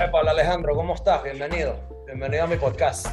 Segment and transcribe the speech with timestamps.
[0.00, 1.24] Hola Alejandro, ¿cómo estás?
[1.24, 1.74] Bienvenido.
[2.06, 3.08] Bienvenido a mi podcast.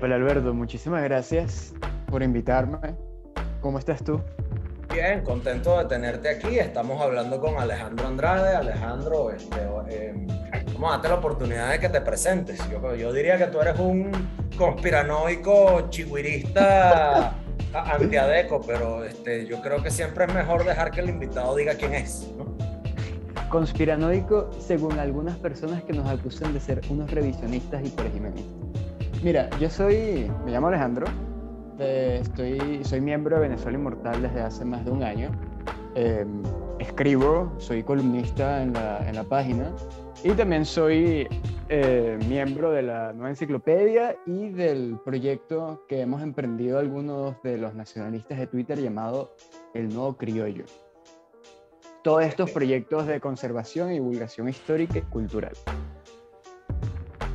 [0.00, 1.74] Hola Alberto, muchísimas gracias
[2.10, 2.96] por invitarme.
[3.60, 4.18] ¿Cómo estás tú?
[4.90, 6.58] Bien, contento de tenerte aquí.
[6.58, 8.56] Estamos hablando con Alejandro Andrade.
[8.56, 9.60] Alejandro, este,
[9.90, 10.14] eh,
[10.72, 12.58] vamos a darte la oportunidad de que te presentes.
[12.70, 14.10] Yo, yo diría que tú eres un
[14.56, 17.34] conspiranoico chihuirista
[17.74, 21.94] antiadeco, pero este, yo creo que siempre es mejor dejar que el invitado diga quién
[21.94, 22.26] es.
[22.38, 22.67] ¿no?
[23.48, 28.54] Conspiranoico según algunas personas que nos acusan de ser unos revisionistas y perejimenistas.
[29.22, 31.06] Mira, yo soy, me llamo Alejandro,
[31.78, 35.30] eh, estoy, soy miembro de Venezuela Inmortal desde hace más de un año.
[35.94, 36.42] Em,
[36.78, 39.72] escribo, soy columnista en la, en la, página
[40.22, 41.26] y también soy
[41.68, 47.74] eh, miembro de la nueva enciclopedia y del proyecto que hemos emprendido algunos de los
[47.74, 49.34] nacionalistas de Twitter llamado
[49.74, 50.64] El Nuevo Criollo.
[52.08, 55.52] Todos estos proyectos de conservación y divulgación histórica y cultural.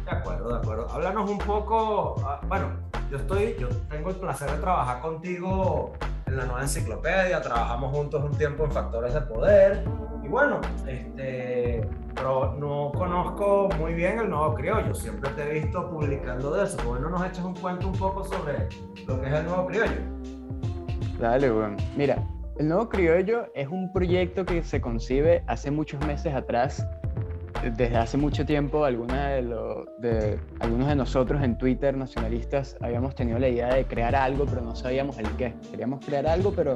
[0.03, 0.89] De acuerdo, de acuerdo.
[0.89, 2.71] Háblanos un poco, ah, bueno,
[3.11, 5.93] yo estoy, yo tengo el placer de trabajar contigo
[6.25, 9.85] en la nueva enciclopedia, trabajamos juntos un tiempo en Factores de Poder,
[10.23, 15.87] y bueno, este, pero no conozco muy bien el nuevo criollo, siempre te he visto
[15.87, 18.69] publicando de eso, ¿por no nos echas un cuento un poco sobre
[19.05, 20.01] lo que es el nuevo criollo?
[21.19, 22.17] Dale, bueno, mira,
[22.57, 26.85] el nuevo criollo es un proyecto que se concibe hace muchos meses atrás
[27.77, 29.17] desde hace mucho tiempo algunos
[29.99, 35.17] de nosotros en Twitter nacionalistas habíamos tenido la idea de crear algo, pero no sabíamos
[35.17, 35.53] el qué.
[35.71, 36.75] Queríamos crear algo, pero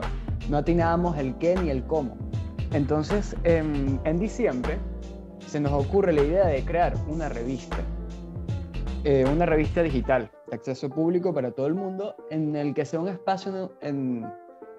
[0.49, 2.17] no atinábamos el qué ni el cómo.
[2.71, 4.77] Entonces, en, en diciembre
[5.45, 7.77] se nos ocurre la idea de crear una revista,
[9.03, 12.99] eh, una revista digital de acceso público para todo el mundo, en el que sea
[13.01, 14.25] un espacio en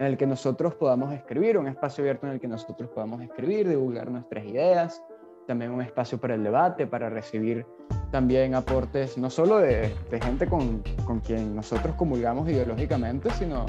[0.06, 4.10] el que nosotros podamos escribir, un espacio abierto en el que nosotros podamos escribir, divulgar
[4.10, 5.02] nuestras ideas,
[5.46, 7.66] también un espacio para el debate, para recibir
[8.10, 13.66] también aportes no solo de, gente con, con, quien nosotros comulgamos ideológicamente, sino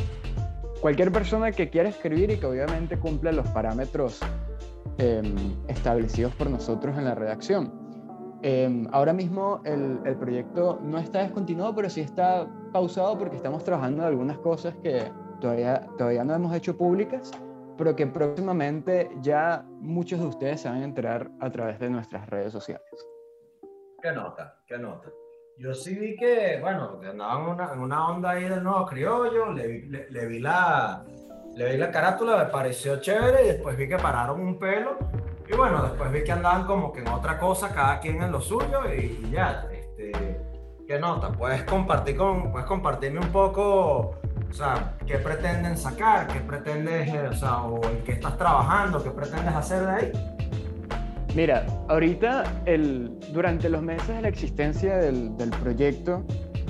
[0.81, 4.19] cualquier persona que quiera escribir y que obviamente cumpla los parámetros
[4.97, 5.35] em,
[5.67, 7.73] establecidos por nosotros en la redacción.
[8.41, 13.63] Em, ahora mismo el, el, proyecto no está descontinuado, pero sí está pausado porque estamos
[13.63, 15.03] trabajando en algunas cosas que
[15.39, 17.31] todavía, todavía no hemos hecho públicas
[17.79, 22.29] pero que próximamente ya muchos de ustedes se van a enterar a través de nuestras
[22.29, 22.83] redes sociales.
[24.01, 24.61] ¿Qué nota?
[24.67, 25.09] ¿Qué nota?
[25.57, 29.85] Yo sí vi que, bueno, andaban en una, una onda ahí del nuevo criollo, le,
[29.87, 31.05] le, le, vi la,
[31.55, 34.97] le vi la carátula, me pareció chévere y después vi que pararon un pelo
[35.47, 38.41] y bueno, después vi que andaban como que en otra cosa, cada quien en lo
[38.41, 40.11] suyo y, y ya, este,
[40.85, 41.31] ¿qué nota?
[41.31, 44.15] Puedes compartir con, puedes compartirme un poco
[44.49, 46.27] o sea, ¿qué pretenden sacar?
[46.27, 49.03] ¿Qué pretendes, eh, o sea, en qué estás trabajando?
[49.03, 50.11] ¿Qué pretendes hacer de ahí?
[51.35, 56.25] Mira, ahorita, el, durante los meses de la existencia del, del proyecto,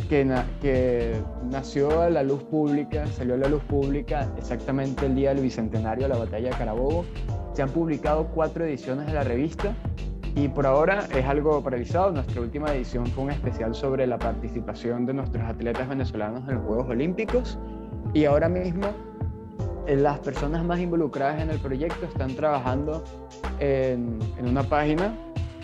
[0.10, 0.28] que,
[0.62, 5.44] que, nació a la luz pública, salió a la luz pública exactamente el día del
[5.44, 7.06] bicentenario de la batalla de Carabobo,
[7.54, 9.74] se han publicado cuatro ediciones de la revista
[10.40, 12.12] y por ahora es algo paralizado.
[12.12, 16.66] Nuestra última edición fue un especial sobre la participación de nuestros atletas venezolanos en los
[16.66, 17.60] Juegos Olímpicos
[18.14, 18.88] y ahora mismo
[19.86, 23.04] eh, las personas más involucradas en el proyecto están trabajando
[23.60, 25.14] en, en una página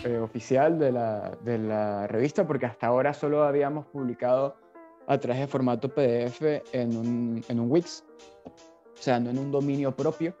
[0.04, 4.56] eh, oficial de la, de la, revista porque hasta ahora solo habíamos publicado
[5.06, 6.42] a través de formato PDF
[6.72, 8.04] en un, en un Wix,
[8.44, 8.52] o
[9.02, 10.34] sea, no en un dominio propio.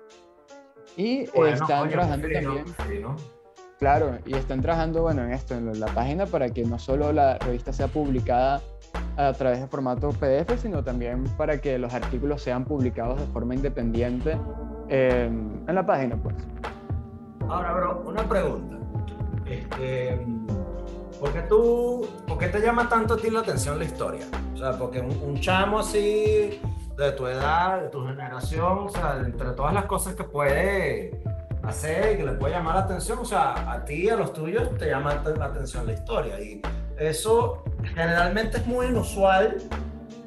[0.94, 3.35] Y bueno, están coño, trabajando también...
[3.78, 7.36] Claro, y están trabajando bueno, en esto, en la página, para que no solo la
[7.38, 8.62] revista sea publicada
[9.18, 13.54] a través de formato PDF, sino también para que los artículos sean publicados de forma
[13.54, 14.38] independiente
[14.88, 16.16] en, en la página.
[16.16, 16.34] Pues.
[17.48, 18.76] Ahora, bro, una pregunta.
[19.44, 20.26] Este,
[21.20, 24.26] ¿por, qué tú, ¿Por qué te llama tanto a ti la atención la historia?
[24.54, 26.60] O sea, porque un chamo así
[26.96, 31.22] de tu edad, de tu generación, o sea, entre todas las cosas que puede
[31.66, 34.32] hacer y que le puede llamar la atención, o sea, a ti y a los
[34.32, 36.40] tuyos te llama la atención la historia.
[36.40, 36.62] Y
[36.98, 37.64] eso
[37.94, 39.56] generalmente es muy inusual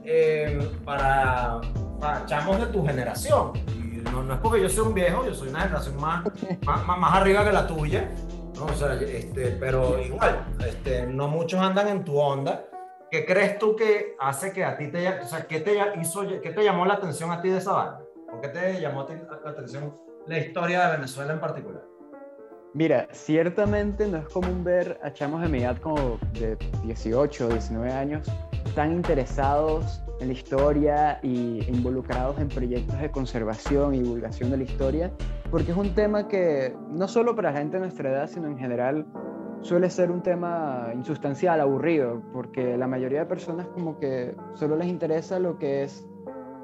[0.03, 1.62] eh, para,
[2.00, 3.53] para, chamos de tu generación.
[3.68, 6.24] Y no, no, es porque yo sea un viejo, yo soy una generación más,
[6.65, 8.09] más, más, arriba que la tuya.
[8.56, 8.65] ¿no?
[8.65, 12.65] O sea, este, pero igual, este, no muchos andan en tu onda.
[13.09, 16.51] ¿Qué crees tú que hace que a ti te, o sea, qué te hizo, qué
[16.51, 18.01] te llamó la atención a ti de esa banda?
[18.30, 19.07] ¿Por qué te llamó
[19.44, 21.84] la atención la historia de Venezuela en particular?
[22.76, 27.50] Mira, ciertamente no es común ver a chamos de mi edad como de 18 o
[27.50, 28.31] 19 años
[28.76, 34.64] tan interesados en la historia y involucrados en proyectos de conservación y divulgación de la
[34.64, 35.12] historia,
[35.50, 38.60] porque es un tema que no solo para la gente de nuestra edad, sino en
[38.60, 39.08] general
[39.62, 44.88] suele ser un tema insustancial, aburrido, porque la mayoría de personas como que solo les
[44.88, 46.08] interesa lo que es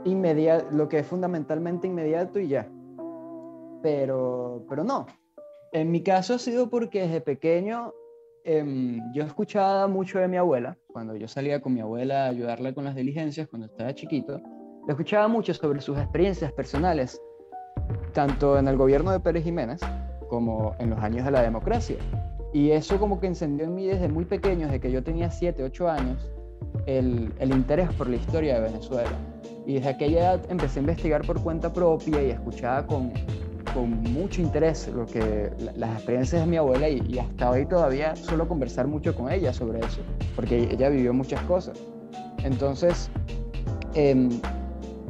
[0.04, 2.70] inmediato, lo que es fundamentalmente inmediato y ya.
[3.86, 5.06] Pero, pero no.
[5.72, 7.94] En mi caso ha sido porque desde pequeño
[8.44, 12.74] em, yo escuchaba mucho de mi abuela, cuando yo salía con mi abuela a ayudarla
[12.74, 14.42] con las diligencias, cuando estaba chiquito,
[14.88, 17.22] le escuchaba mucho sobre sus experiencias personales,
[18.12, 19.82] tanto en el gobierno de Pérez Jiménez
[20.30, 21.98] como en los años de la democracia.
[22.54, 25.64] Y eso como que encendió en mí desde muy pequeño, desde que yo tenía 7,
[25.64, 26.31] 8 años,
[26.88, 29.16] el, el, interés por la historia de Venezuela.
[29.68, 33.12] Y desde aquella edad empecé a investigar por cuenta propia y escuchaba con,
[33.75, 38.16] con mucho interés lo que, las experiencias de mi abuela y, y, hasta hoy todavía
[38.16, 40.00] suelo conversar mucho con ella sobre eso,
[40.36, 41.77] porque ella vivió muchas cosas.
[42.44, 43.10] Entonces,
[43.95, 44.30] eh,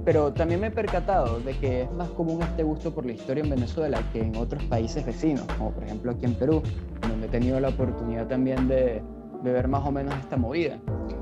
[0.03, 3.43] pero también me he percatado de que es más común este gusto por la historia
[3.43, 6.61] en Venezuela que en otros países vecinos, como por ejemplo aquí en Perú,
[7.07, 9.01] donde he tenido la oportunidad también de,
[9.45, 10.79] de ver más o menos esta movida.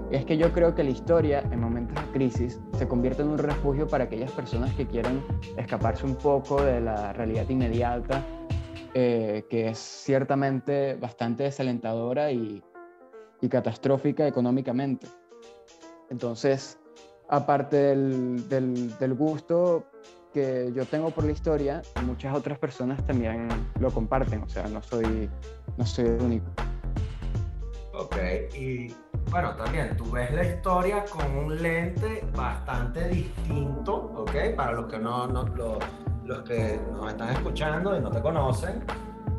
[0.09, 3.29] Y es que yo creo que la historia en momentos de crisis se convierte en
[3.29, 5.23] un refugio para aquellas personas que quieren
[5.57, 8.23] escaparse un poco de la realidad inmediata,
[8.93, 12.63] eh, que es ciertamente bastante desalentadora y,
[13.41, 15.07] y catastrófica económicamente.
[16.09, 16.79] Entonces,
[17.27, 19.85] aparte del, del, del, gusto
[20.31, 23.47] que yo tengo por la historia, muchas otras personas también
[23.79, 25.29] lo comparten, o sea, no soy,
[25.77, 26.51] no soy el único.
[28.13, 28.93] Ok, y
[29.31, 34.99] bueno, también tú ves la historia con un lente bastante distinto, ok, para los que
[34.99, 35.79] no, no los,
[36.23, 38.83] los que nos están escuchando y no te conocen,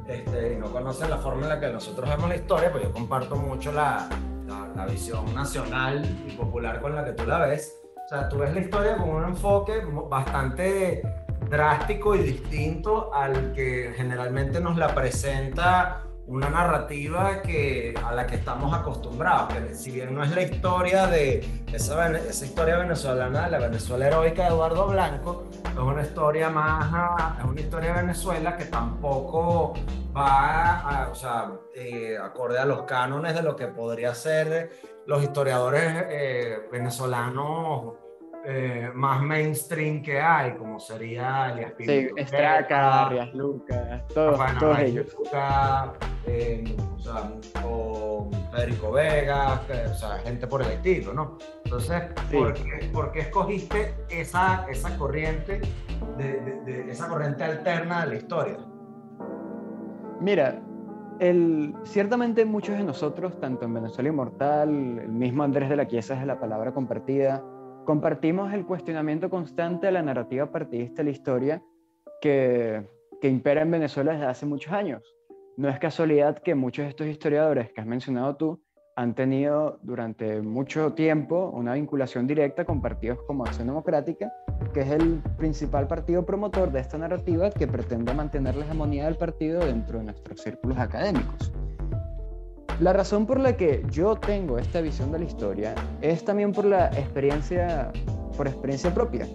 [0.09, 2.93] este, y no conocen la forma en la que nosotros vemos la historia, pues yo
[2.93, 4.09] comparto mucho la,
[4.49, 7.81] la, la, visión nacional y popular con la que tú la ves.
[8.07, 11.01] O sea, tú ves la historia con un enfoque bastante
[11.49, 18.37] drástico y distinto al que generalmente nos la presenta una narrativa que, a la que
[18.37, 23.59] estamos acostumbrados, que si bien no es la historia de esa, esa historia venezolana, la
[23.59, 28.65] Venezuela heroica de Eduardo Blanco, es una historia más, es una historia de Venezuela que
[28.67, 29.75] tampoco
[30.17, 34.71] va, a, o sea, eh, acorde a los cánones de lo que podría ser
[35.07, 38.04] los historiadores eh, venezolanos
[38.47, 44.79] eh, más mainstream que hay, como sería Elias Sí, Estraca, Arias Lucas, todos, bueno, todos
[44.81, 45.15] ellos.
[45.19, 45.91] Lucas,
[46.27, 47.33] eh, o, sea,
[47.65, 51.39] o, Federico Vega, o sea, gente por el estilo, ¿no?
[51.65, 52.37] Entonces, sí.
[52.37, 55.63] ¿por, qué, ¿por, qué, escogiste esa, esa corriente,
[56.19, 58.59] de, de, de, esa corriente alterna de la historia?
[60.21, 60.61] Mira,
[61.19, 64.69] el, ciertamente muchos de nosotros, tanto en Venezuela Inmortal,
[64.99, 67.43] el mismo Andrés de la Chiesa es de la palabra compartida,
[67.85, 71.63] compartimos el cuestionamiento constante de la narrativa partidista de la historia
[72.21, 72.89] que,
[73.21, 75.03] que, impera en Venezuela desde hace muchos años.
[75.57, 78.61] No es casualidad que muchos de estos historiadores que has mencionado tú
[78.97, 84.33] han tenido durante mucho tiempo una vinculación directa con partidos como Acción Democrática,
[84.73, 89.17] que es el principal partido promotor de esta narrativa que pretende mantener la hegemonía del
[89.17, 91.53] partido dentro de nuestros círculos académicos.
[92.81, 96.65] La razón por la que yo tengo esta visión de la historia es también por
[96.65, 97.93] la experiencia,
[98.37, 99.29] por experiencia propia,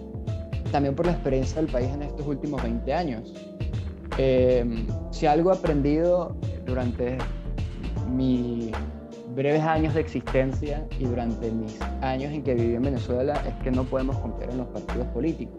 [0.70, 3.34] también por la experiencia del país en estos últimos 20 años.
[4.18, 7.16] Eh, si algo he aprendido durante
[8.10, 8.72] mis
[9.34, 13.70] breves años de existencia y durante mis años en que viví en Venezuela es que
[13.70, 15.56] no podemos confiar en los partidos políticos.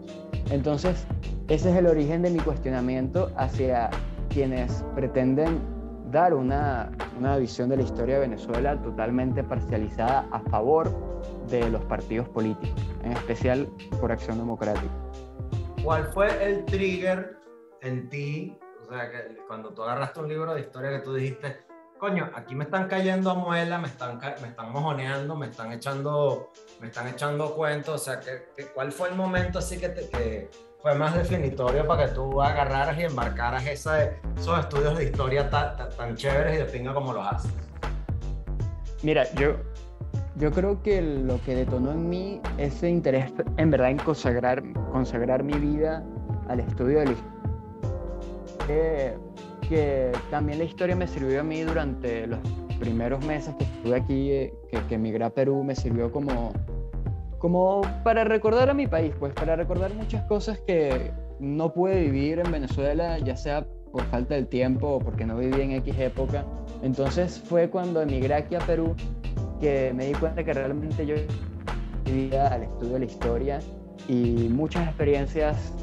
[0.50, 1.04] Entonces,
[1.48, 3.90] ese es el origen de mi cuestionamiento hacia
[4.28, 5.71] quienes pretenden
[6.12, 10.94] dar una, una, visión de la historia de Venezuela totalmente parcializada a favor
[11.48, 14.92] de los partidos políticos, en especial por Acción Democrática.
[15.82, 17.38] ¿Cuál fue el trigger
[17.80, 18.56] en ti?
[18.82, 21.64] O sea, que cuando tú agarraste un libro de historia que tú dijiste,
[21.98, 26.52] coño, aquí me están cayendo a muela, me están, me están mojoneando, me están echando,
[26.80, 30.50] me están echando cuentos, o sea, que, ¿cuál fue el momento así que, te, que
[30.82, 34.02] fue más definitorio para que tú agarraras y embarcaras esa,
[34.36, 37.52] esos estudios de historia tan, tan, tan chéveres y de pinga como los haces?
[39.04, 39.54] Mira, yo,
[40.36, 44.60] yo creo que lo que detonó en mí ese interés en verdad en consagrar,
[44.90, 46.04] consagrar mi vida
[46.48, 47.32] al estudio de la historia.
[48.68, 49.18] Eh,
[49.68, 52.40] que también la historia me sirvió a mí durante los
[52.80, 56.52] primeros meses que estuve aquí, eh, que, que emigré a Perú, me sirvió como
[57.42, 62.38] como para recordar a mi país, pues para recordar muchas cosas que no pude vivir
[62.38, 66.44] en Venezuela, ya sea por falta del tiempo o porque no viví en X época.
[66.82, 68.94] Entonces fue cuando emigré aquí a Perú
[69.60, 71.16] que me di cuenta que realmente yo
[72.04, 73.58] vivía al estudio de la historia
[74.06, 75.74] y muchas experiencias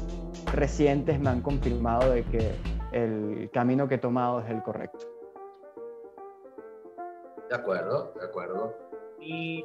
[0.54, 2.52] recientes me han confirmado de que
[2.92, 5.06] el camino que he tomado es el correcto.
[7.50, 8.74] De acuerdo, de acuerdo.
[9.20, 9.62] Y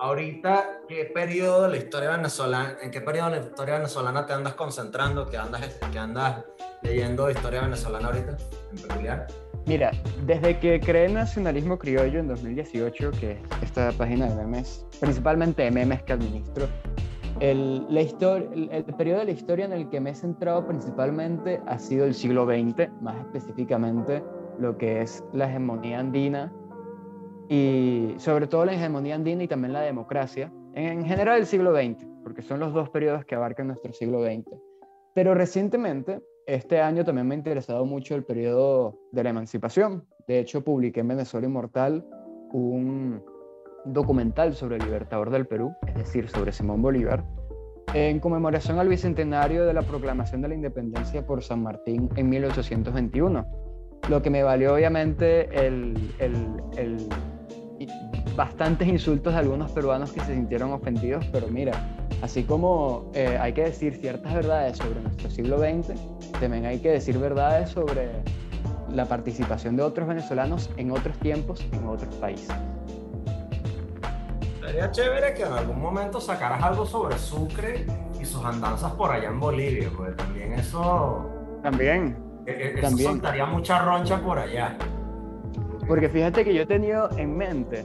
[0.00, 4.32] ahorita, ¿qué periodo de la historia venezolana, en qué periodo de la historia venezolana te
[4.32, 6.44] andas concentrando, que andas, que andas
[6.82, 8.36] leyendo historia venezolana ahorita,
[8.72, 9.26] en peculiar?
[9.66, 9.90] Mira,
[10.24, 15.70] desde que creé Nacionalismo Criollo en 2018, que es esta página de memes, principalmente de
[15.70, 16.66] memes que administro,
[17.40, 21.78] el, la el, periodo de la historia en el que me he centrado principalmente ha
[21.78, 24.22] sido el siglo XX, más específicamente
[24.58, 26.52] lo que es la hegemonía andina
[27.52, 32.06] y sobre todo la hegemonía andina y también la democracia, en, general el siglo XX,
[32.22, 34.46] porque son los dos periodos que abarcan nuestro siglo XX.
[35.14, 40.06] Pero recientemente, este año también me ha interesado mucho el periodo de la emancipación.
[40.28, 42.06] De hecho, publiqué en Venezuela Inmortal
[42.52, 43.20] un
[43.84, 47.24] documental sobre el libertador del Perú, es decir, sobre Simón Bolívar,
[47.94, 53.44] en conmemoración al bicentenario de la proclamación de la independencia por San Martín en 1821.
[54.08, 57.08] Lo que me valió obviamente el, el,
[58.40, 61.72] bastantes insultos de algunos peruanos que se sintieron ofendidos, pero mira,
[62.22, 65.92] así como eh, hay que decir ciertas verdades sobre nuestro siglo XX,
[66.40, 68.08] también hay que decir verdades sobre
[68.94, 72.48] la participación de otros venezolanos en otros tiempos, en otros países.
[74.64, 77.84] Sería chévere que en algún momento sacaras algo sobre Sucre
[78.18, 81.28] y sus andanzas por allá en Bolivia, porque también eso.
[81.62, 82.16] También.
[82.46, 83.10] E, e, eso también.
[83.10, 84.78] soltaría mucha roncha por allá.
[85.86, 87.84] Porque fíjate que yo he tenido en mente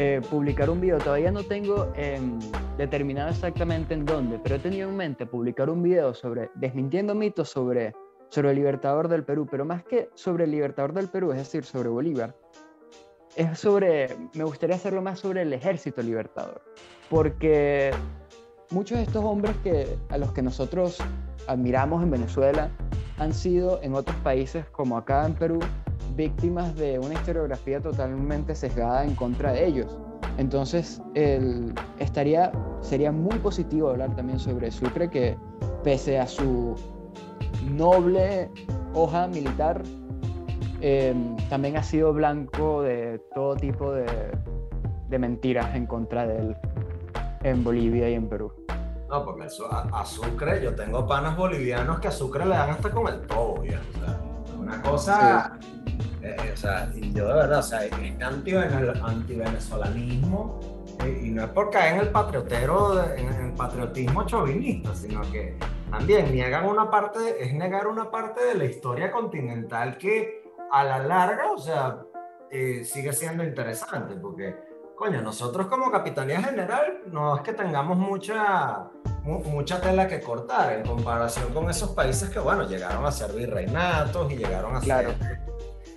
[0.00, 2.38] eh, publicar un video, todavía no tengo em,
[2.76, 7.48] determinado exactamente en dónde, pero he tenido en mente publicar un video sobre desmintiendo mitos
[7.48, 7.96] sobre,
[8.28, 11.64] sobre el libertador del Perú, pero más que sobre el libertador del Perú, es decir,
[11.64, 12.36] sobre Bolívar,
[13.34, 16.62] es sobre, me gustaría hacerlo más sobre el ejército libertador,
[17.10, 17.90] porque
[18.70, 20.98] muchos de estos hombres que, a los que nosotros
[21.48, 22.70] admiramos en Venezuela
[23.18, 25.58] han sido en otros países como acá en Perú
[26.14, 29.98] víctimas de una historiografía totalmente sesgada en contra de ellos.
[30.36, 35.36] Entonces, el, estaría, sería muy positivo hablar también sobre Sucre, que
[35.82, 36.76] pese a su
[37.76, 38.48] noble
[38.94, 39.82] hoja militar,
[40.80, 44.06] Em, también ha sido blanco de todo tipo de,
[45.08, 46.56] de, mentiras en contra de él
[47.42, 48.52] en Bolivia y en Perú.
[49.08, 53.06] No, porque a, Sucre, yo tengo panas bolivianos que a Sucre le dan hasta con
[53.08, 53.80] el todo, ya.
[53.80, 54.20] O sea,
[54.58, 55.56] una cosa.
[56.22, 60.60] Eh, eh, o sea, yo de verdad, o sea, es anti-venezolanismo
[61.04, 65.56] eh, y no es por caer en el patriotero, en el patriotismo chauvinista, sino que
[65.90, 70.98] también niegan una parte, es negar una parte de la historia continental que a la
[70.98, 72.02] larga, o sea,
[72.50, 74.56] eh, sigue siendo interesante, porque,
[74.98, 78.90] coño, nosotros como Capitanía General no es que tengamos mucha,
[79.22, 84.30] mucha tela que cortar en comparación con esos países que, bueno, llegaron a ser virreinatos
[84.32, 85.14] y llegaron a ser,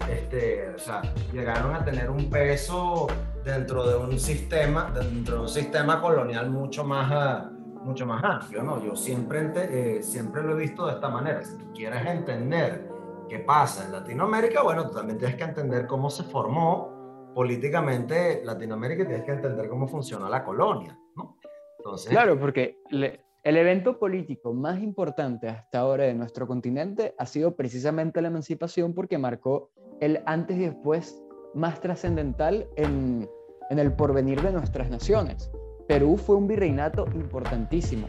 [0.07, 1.01] este, o sea,
[1.33, 3.07] llegaron a tener un peso
[3.43, 7.45] dentro de un sistema, dentro de un sistema colonial mucho más,
[7.83, 8.83] mucho más amplio, ¿no?
[8.83, 11.43] Yo siempre, eh, siempre lo he visto de esta manera.
[11.43, 12.87] Si tú quieres entender
[13.27, 16.90] qué pasa en Latinoamérica, bueno, tú también tienes que entender cómo se formó
[17.33, 21.37] políticamente Latinoamérica tienes que entender cómo funciona la colonia, ¿no?
[21.77, 27.55] Entonces, claro, porque el evento político más importante hasta ahora de nuestro continente ha sido
[27.55, 31.23] precisamente la emancipación porque marcó el antes y después
[31.55, 33.27] más trascendental en,
[33.69, 35.51] en el porvenir de nuestras naciones.
[35.87, 38.07] Perú fue un virreinato importantísimo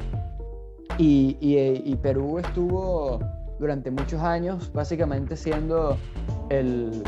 [0.98, 3.18] y, y, y Perú estuvo
[3.58, 5.96] durante muchos años, básicamente siendo
[6.50, 7.02] el,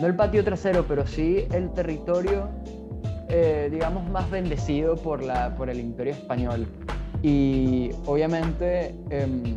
[0.00, 2.48] no el patio trasero, pero sí el territorio,
[3.28, 6.66] eh, digamos, más bendecido por, la, por el imperio español.
[7.22, 9.56] Y obviamente em,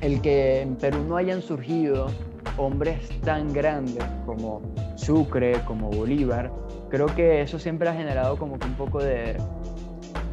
[0.00, 2.08] el que en Perú no hayan surgido
[2.56, 4.60] hombres tan grandes como
[4.96, 6.50] Sucre, como Bolívar,
[6.90, 9.36] creo que eso siempre ha generado como que un poco de,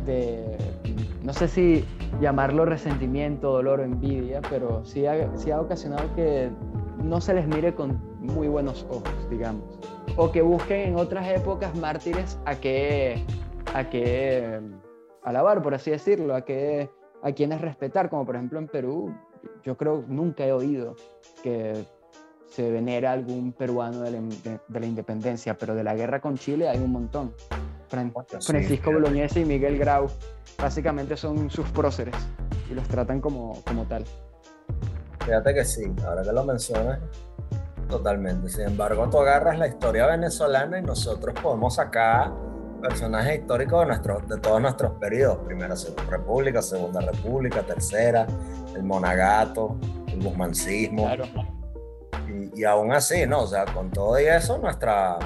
[0.06, 0.58] de
[1.24, 1.86] no sé si
[2.22, 6.50] llamarlo resentimiento, dolor o envidia, pero sí ha, ha ocasionado que
[7.04, 9.64] no se les mire con muy buenos ojos, digamos.
[10.18, 13.24] O que busquen en otras épocas mártires a que,
[13.74, 14.60] a que
[15.24, 16.90] alabar, por así decirlo, a, que,
[17.22, 19.14] a quienes respetar, como por ejemplo en Perú,
[19.64, 20.96] yo creo, nunca he oído
[21.44, 21.86] que
[22.48, 26.92] se venera algún peruano de la, independencia, pero de la guerra con Chile hay un
[26.92, 27.34] montón.
[27.90, 30.08] Francisco Bolognese y Miguel Grau
[30.58, 32.16] básicamente son sus próceres
[32.70, 34.06] y los tratan como, como tal.
[35.26, 37.00] Fíjate que sí, ahora que lo mencionas,
[37.90, 38.50] totalmente.
[38.50, 42.32] Sin embargo, tú agarras la historia venezolana y nosotros podemos sacar
[42.82, 45.74] personajes históricos de, nuestro, de todos nuestros periodos, Primera
[46.10, 48.28] República, Segunda República, Tercera,
[48.76, 49.78] el Monagato,
[50.08, 51.10] el Guzmancismo.
[52.28, 53.42] Y, y, aún así, ¿no?
[53.42, 55.18] O sea, con todo y eso, nuestra,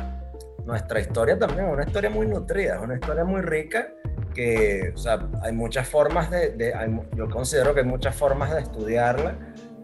[0.65, 3.87] nuestra historia también es una historia muy nutrida, es una historia muy rica
[4.33, 6.73] que, o sea, hay muchas formas de,
[7.15, 9.35] yo considero que hay muchas formas de estudiarla,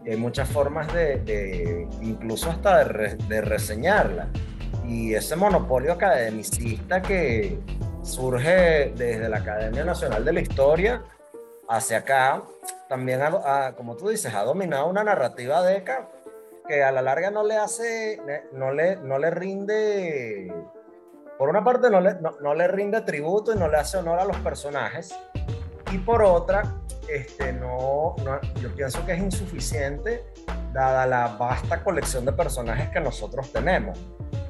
[0.06, 4.28] hay muchas formas de, incluso hasta de, reseñarla.
[4.86, 7.58] Y ese monopolio academicista que
[8.02, 11.02] surge desde la Academia Nacional de la Historia
[11.68, 12.44] hacia acá,
[12.88, 13.20] también,
[13.76, 16.08] como tú dices, ha dominado una narrativa deca
[16.68, 18.20] que a la larga no le hace,
[18.52, 20.52] no le, no le rinde,
[21.38, 24.24] por una parte no le, no, le rinde tributo y no le hace honor a
[24.24, 25.14] los personajes,
[25.92, 26.62] y por otra,
[27.08, 28.16] este, no,
[28.60, 30.24] yo pienso que es insuficiente
[30.72, 33.98] dada la vasta colección de personajes que nosotros tenemos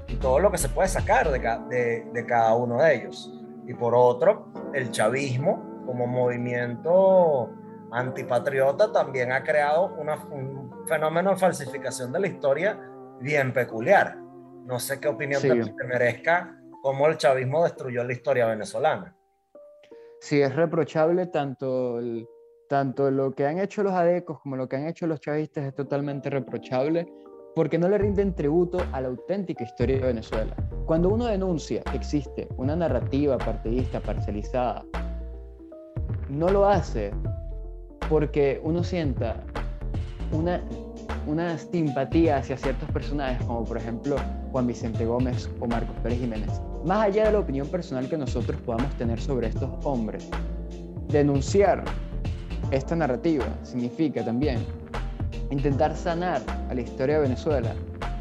[0.09, 1.38] y todo lo que se puede sacar de,
[1.69, 3.33] de, de cada uno de ellos.
[3.66, 7.50] Y por otro, el chavismo como movimiento
[7.93, 9.95] antipatriota también ha creado
[10.31, 12.78] un fenómeno de falsificación de la historia
[13.21, 14.16] bien peculiar.
[14.64, 19.14] No sé qué opinión te, merezca cómo el chavismo destruyó la historia venezolana.
[20.26, 22.00] Sí, es reprochable tanto,
[22.68, 25.75] tanto lo que han hecho los adecos como lo que han hecho los chavistas es
[25.76, 27.06] totalmente reprochable
[27.54, 30.56] porque no le rinden tributo a la auténtica historia de Venezuela.
[30.85, 34.85] Cuando uno denuncia que existe una narrativa partidista parcializada,
[36.28, 37.12] no lo hace
[38.09, 39.45] porque uno sienta
[40.33, 40.61] una,
[41.28, 44.16] una simpatía hacia ciertos personajes, como por ejemplo
[44.50, 46.50] Juan Vicente Gómez o Marcos Pérez Jiménez.
[46.87, 50.31] Más allá de la opinión personal que nosotros podamos tener sobre estos hombres,
[51.09, 51.83] denunciar
[52.71, 54.64] esta narrativa significa también
[55.50, 56.40] intentar sanar
[56.71, 57.75] a la historia de Venezuela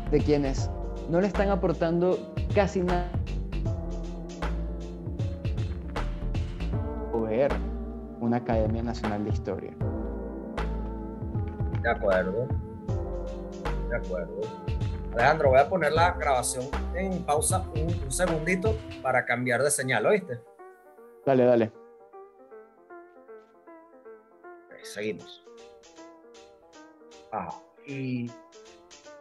[0.10, 0.68] de quienes
[1.12, 3.08] no le están aportando casi nada.
[7.30, 7.52] Ver
[8.20, 9.74] una Academia Nacional de Historia.
[11.84, 12.48] De acuerdo.
[13.90, 14.65] De acuerdo.
[15.16, 20.42] Alejandro, voy a poner la grabación en pausa un, segundito para cambiar de señal, ¿oíste?
[21.26, 21.72] Dale, dale.
[24.84, 25.44] seguimos.
[27.32, 27.50] Ah,
[27.88, 28.30] y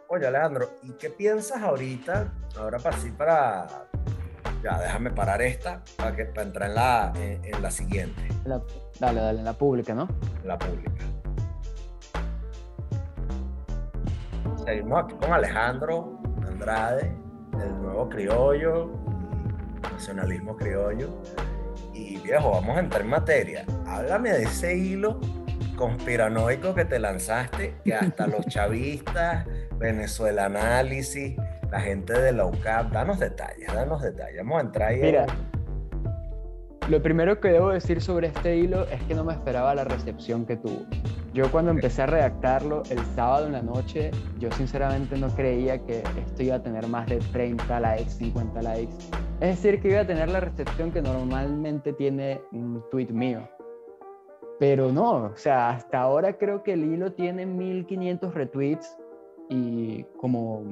[0.09, 2.31] oye Alejandro, ¿y qué piensas ahorita?
[2.57, 3.87] Ahora para sí, para
[4.61, 8.21] ya déjame parar esta para, que, para entrar en la, en, la siguiente.
[8.99, 10.07] dale, dale, en la pública, ¿no?
[10.43, 10.91] La pública.
[14.65, 17.11] Seguimos aquí con Alejandro Andrade,
[17.53, 18.89] el nuevo criollo,
[19.91, 21.21] nacionalismo criollo.
[21.93, 23.65] Y viejo, vamos a entrar en materia.
[23.85, 25.19] Háblame de ese hilo
[25.75, 29.45] conspiranoico que te lanzaste, que hasta los chavistas,
[29.77, 31.37] Venezuela Análisis,
[31.69, 34.37] la gente de la UCAP, danos detalles, danos detalles.
[34.37, 35.01] Vamos a entrar ahí.
[35.01, 35.27] Mira,
[36.89, 40.45] lo primero que debo decir sobre este hilo es que no me esperaba la recepción
[40.45, 40.85] que tuvo.
[41.33, 46.03] Yo cuando empecé a redactarlo el sábado en la noche, yo sinceramente no creía que
[46.23, 48.93] esto iba a tener más de 30 likes, 50 likes.
[49.41, 53.49] Es decir, que iba a tener la recepción que normalmente tiene un tweet mío.
[54.59, 58.97] Pero no, o sea, hasta ahora creo que el hilo tiene 1500 retweets
[59.49, 60.63] y como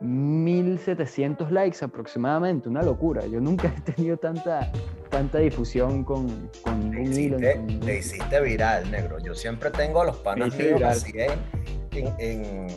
[0.00, 3.26] 1700 likes aproximadamente, una locura.
[3.26, 4.70] Yo nunca he tenido tanta,
[5.10, 7.38] tanta difusión con, con ningún hilo.
[7.38, 9.18] Le hiciste viral, negro.
[9.18, 11.12] Yo siempre tengo a los panas míos así
[11.92, 12.68] en,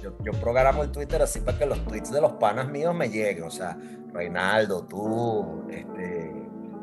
[0.00, 3.08] yo, yo, programo el Twitter así para que los tweets de los panas míos me
[3.08, 3.44] lleguen.
[3.44, 3.76] O sea,
[4.12, 6.32] Reinaldo, tú, este,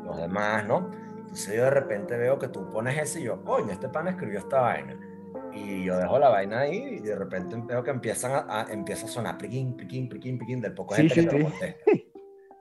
[0.04, 0.90] los demás, ¿no?
[1.20, 4.38] Entonces yo de repente veo que tú pones ese y yo, coño, este pana escribió
[4.38, 4.96] esta vaina
[5.66, 9.08] y yo dejo la vaina ahí y de repente veo que empiezan a, empieza a
[9.08, 11.90] sonar pliquín, pliquín, pliquín, pliquín del poco gente que te lo contesta.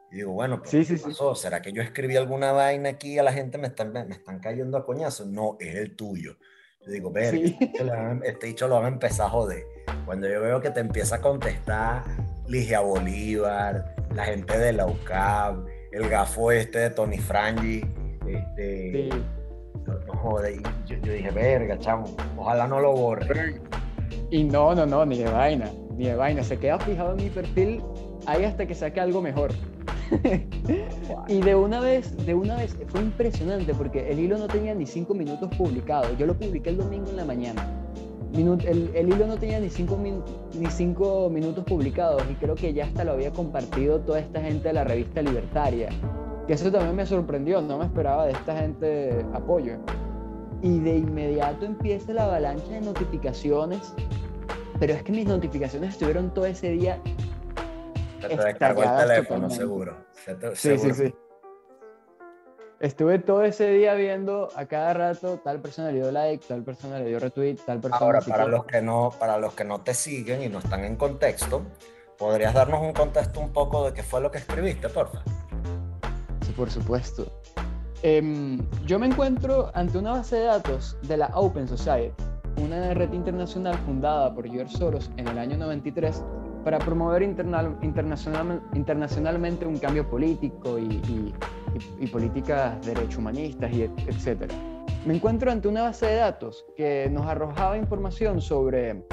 [0.10, 1.36] Y digo, bueno, pues, ¿qué pasó?
[1.36, 4.39] ¿Será que yo escribí alguna vaina aquí y a la gente me están, me están
[4.39, 5.25] cayendo a coñazo?
[5.25, 6.38] No, es el tuyo.
[6.86, 7.36] Yo digo, ver,
[8.23, 9.65] este dicho lo van a empezar a joder.
[10.05, 12.05] Cuando yo veo que te empieza a contestar
[12.47, 17.83] Ligia Bolívar, la gente de la UCAB, el gafo este de Tony Frangi,
[18.25, 19.10] este,
[19.88, 20.62] no, jode.
[20.86, 22.06] yo, dije, verga, chamo,
[22.38, 23.62] ojalá no lo borre.
[24.30, 26.43] Y no, no, no, ni de vaina, ni de vaina.
[26.43, 27.82] Se queda fijado en mi perfil
[28.26, 29.52] ahí hasta que saque algo mejor.
[31.28, 34.86] y de una vez, de una vez, fue impresionante porque el hilo no tenía ni
[34.86, 36.17] cinco minutos publicados.
[36.17, 37.65] Yo lo publiqué el domingo en la mañana.
[38.34, 39.97] el, el, hilo no tenía ni cinco,
[40.54, 44.69] ni cinco minutos publicados y creo que ya hasta lo había compartido toda esta gente
[44.69, 45.89] de la revista Libertaria.
[46.47, 49.77] Que eso también me sorprendió, no me esperaba de esta gente apoyo.
[50.62, 53.93] Y de inmediato empieza la avalancha de notificaciones,
[54.79, 57.01] pero es que mis notificaciones estuvieron todo ese día.
[58.21, 59.97] Se te descargó el teléfono, seguro.
[60.53, 61.13] sí, sí, sí.
[62.79, 66.99] Estuve todo ese día viendo a cada rato tal persona le dio like, tal persona
[66.99, 68.05] le dio retweet, tal persona.
[68.05, 70.95] Ahora, para los, que no, para los que no te siguen y no están en
[70.95, 71.63] contexto,
[72.19, 75.23] ¿podrías darnos un contexto un poco de qué fue lo que escribiste, porfa?
[75.25, 75.31] Sí,
[76.57, 77.31] por supuesto.
[78.01, 82.13] Em, yo me encuentro ante una base de datos de la Open Society,
[82.57, 86.23] una red internacional fundada por George Soros en el año 93
[86.63, 91.33] para promover internacional, internacionalmente un cambio político y,
[91.99, 94.51] y, políticas de derechos humanistas, y etc.
[95.05, 99.05] Me encuentro ante una base de datos que nos arrojaba información sobre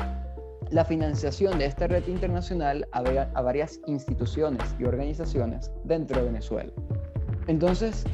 [0.70, 6.72] la financiación de esta red internacional a varias instituciones y organizaciones dentro de Venezuela.
[7.46, 8.04] Entonces,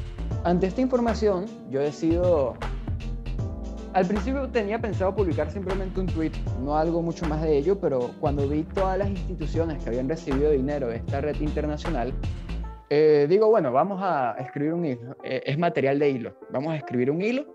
[0.43, 2.55] ante esta información, yo decido...
[3.93, 6.31] Al principio tenía pensado publicar simplemente un tweet,
[6.63, 10.51] no algo mucho más de ello, pero cuando vi todas las instituciones que habían recibido
[10.51, 12.13] dinero de esta red internacional,
[12.89, 15.15] eh, digo, bueno, vamos a escribir un hilo.
[15.23, 16.33] Eh, es material de hilo.
[16.51, 17.45] Vamos a escribir un hilo.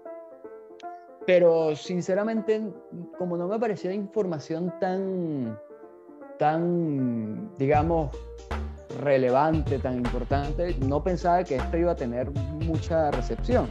[1.26, 2.62] Pero sinceramente,
[3.18, 5.58] como no me parecía información tan,
[6.38, 8.16] tan, digamos,
[8.98, 12.30] relevante, tan importante, no pensaba que esto iba a tener
[12.66, 13.68] mucha recepción.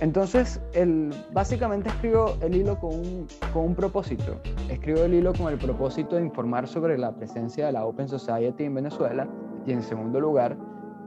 [0.00, 4.40] Entonces, el, básicamente escribo el hilo con un, con un propósito.
[4.68, 8.64] Escribo el hilo con el propósito de informar sobre la presencia de la Open Society
[8.64, 9.28] en Venezuela
[9.64, 10.56] y, en segundo lugar,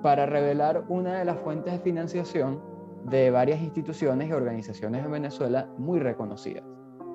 [0.02, 2.62] para revelar una de las fuentes de financiación
[3.10, 6.64] de varias instituciones y organizaciones en Venezuela muy reconocidas.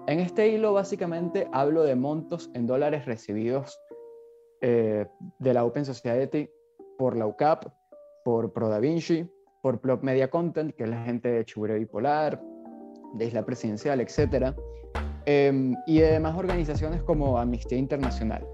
[0.06, 3.80] En este hilo básicamente hablo de montos en dólares recibidos
[4.62, 5.06] eh,
[5.38, 6.48] de la Open Society
[6.96, 7.66] por la UCAP,
[8.24, 9.28] por ProDaVinci,
[9.60, 12.40] por Plug Media Content, que es la gente de Chubure Bipolar,
[13.14, 14.54] de Isla Presidencial, etc.
[15.26, 18.46] Em, y de demás organizaciones como Amnistía Internacional.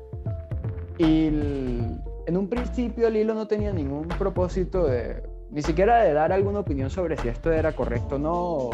[0.98, 6.32] Y en un principio el hilo no tenía ningún propósito de, ni siquiera de dar
[6.32, 8.70] alguna opinión sobre si esto era correcto o no,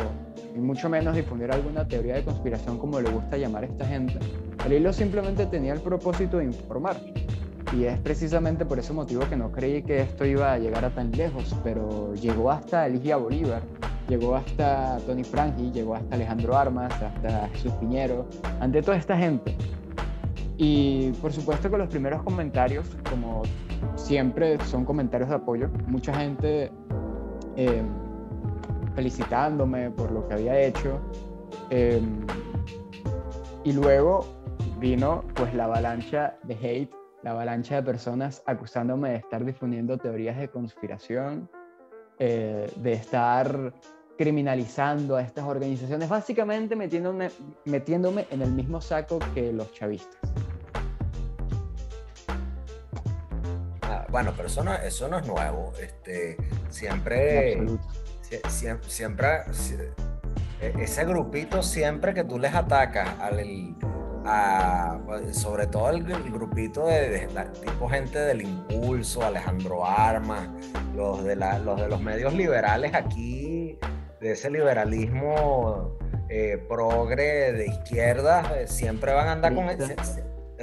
[0.55, 4.19] y mucho menos difundir alguna teoría de conspiración como le gusta llamar a esta gente.
[4.67, 6.97] El hilo simplemente tenía el propósito de informar.
[7.77, 10.91] Y es precisamente por ese motivo que no creí que esto iba a llegar a
[10.91, 13.63] tan lejos, pero llegó hasta Eligia Bolívar,
[14.09, 18.27] llegó hasta Tony Frangi, llegó hasta Alejandro Armas, hasta Jesús Piñero,
[18.61, 19.57] ante toda esta gente.
[20.57, 23.43] Y por supuesto que los primeros comentarios, como
[23.97, 25.69] siempre, son comentarios de apoyo.
[25.89, 26.71] Mucha gente
[27.57, 27.83] eh,
[28.95, 31.01] felicitándome por lo que había hecho.
[31.71, 32.01] Eh,
[33.65, 34.27] y luego
[34.79, 40.37] vino pues la avalancha de hate, la avalancha de personas acusándome de estar difundiendo teorías
[40.37, 41.51] de conspiración,
[42.19, 43.73] eh, de estar
[44.19, 47.31] criminalizando a estas organizaciones, básicamente metiéndome,
[47.65, 50.21] metiéndome en el mismo saco que los chavistas.
[53.81, 55.73] Ah, bueno, pero eso no, eso no es nuevo.
[55.81, 56.37] Este,
[56.69, 57.57] siempre,
[58.49, 59.29] siempre, siempre,
[60.61, 63.41] e, ese grupito, siempre que tú les atacas al,
[65.33, 67.29] sobre todo el, grupito de,
[67.63, 70.49] tipo gente del impulso, Alejandro Armas,
[70.95, 73.79] los de, los de los medios liberales aquí,
[74.21, 75.99] de ese liberalismo
[76.31, 79.95] eh, progre de izquierda, eh, siempre van a andar con ese,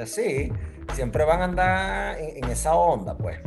[0.05, 0.51] sí,
[0.93, 3.37] siempre van a andar en, esa onda, pues.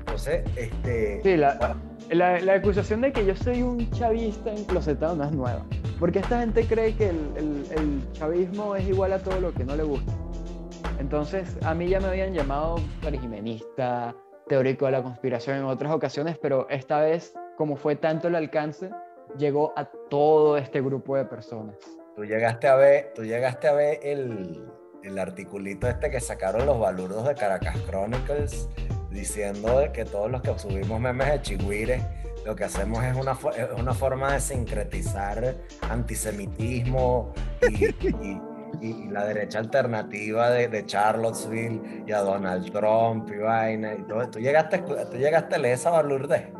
[0.00, 1.22] Entonces, este.
[1.22, 1.76] Sí, la,
[2.14, 5.64] la, acusación de que yo soy un chavista enclosetado no es nueva.
[5.98, 9.82] Porque esta gente cree que el, chavismo es igual a todo lo que no le
[9.82, 10.12] gusta.
[10.98, 14.14] Entonces, a mí ya me habían llamado perijimenista,
[14.48, 18.90] teórico de la conspiración en otras ocasiones, pero esta vez, como fue tanto el alcance,
[19.38, 21.76] llegó a todo este grupo de personas.
[22.14, 24.66] Tú llegaste a ver, tú llegaste a ver el,
[25.02, 28.68] el articulito este que sacaron los balurdos de Caracas Chronicles
[29.12, 32.02] diciendo que todos los que subimos memes de chigüires
[32.44, 33.38] lo que hacemos es una,
[33.78, 35.54] una forma de sincretizar
[35.88, 37.32] antisemitismo
[38.80, 44.28] y, la derecha alternativa de, Charlottesville y a Donald Trump y vaina y todo.
[44.28, 46.52] ¿Tú llegaste, tú llegaste a leer esa balurde?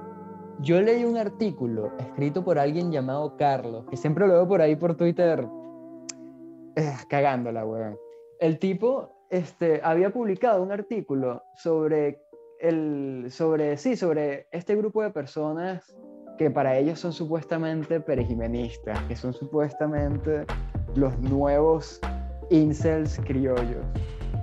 [0.60, 4.76] Yo leí un artículo escrito por alguien llamado Carlos, que siempre lo veo por ahí
[4.76, 5.48] por Twitter,
[6.76, 7.98] eh, cagándola, weón.
[8.38, 12.20] El tipo este, había publicado un artículo sobre
[12.62, 15.94] el, sobre, sí, sobre este grupo de personas
[16.38, 20.44] que para ellos son supuestamente perejimenistas, que son supuestamente
[20.94, 22.01] los nuevos
[22.51, 23.85] incels criollos.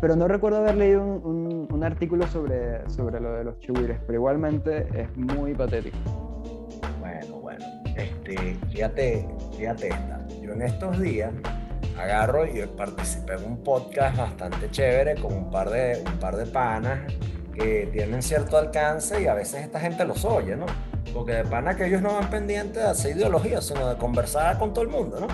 [0.02, 4.20] Pero no recuerdo haber leído un, un, artículo sobre, sobre lo de los chuires, pero
[4.20, 5.98] igualmente es muy patético.
[7.00, 9.28] Bueno, bueno, este, fíjate,
[9.58, 10.28] fíjate esta.
[10.42, 11.34] Yo en estos días
[11.98, 16.46] agarro y participé en un podcast bastante chévere con un par de, un par de
[16.46, 17.00] panas
[17.60, 20.66] que tienen cierto alcance y a veces esta gente los oye, ¿no?
[21.14, 24.74] Porque de pana que ellos no van pendientes de hacer ideología, sino de conversar con
[24.74, 25.28] todo el mundo, ¿no?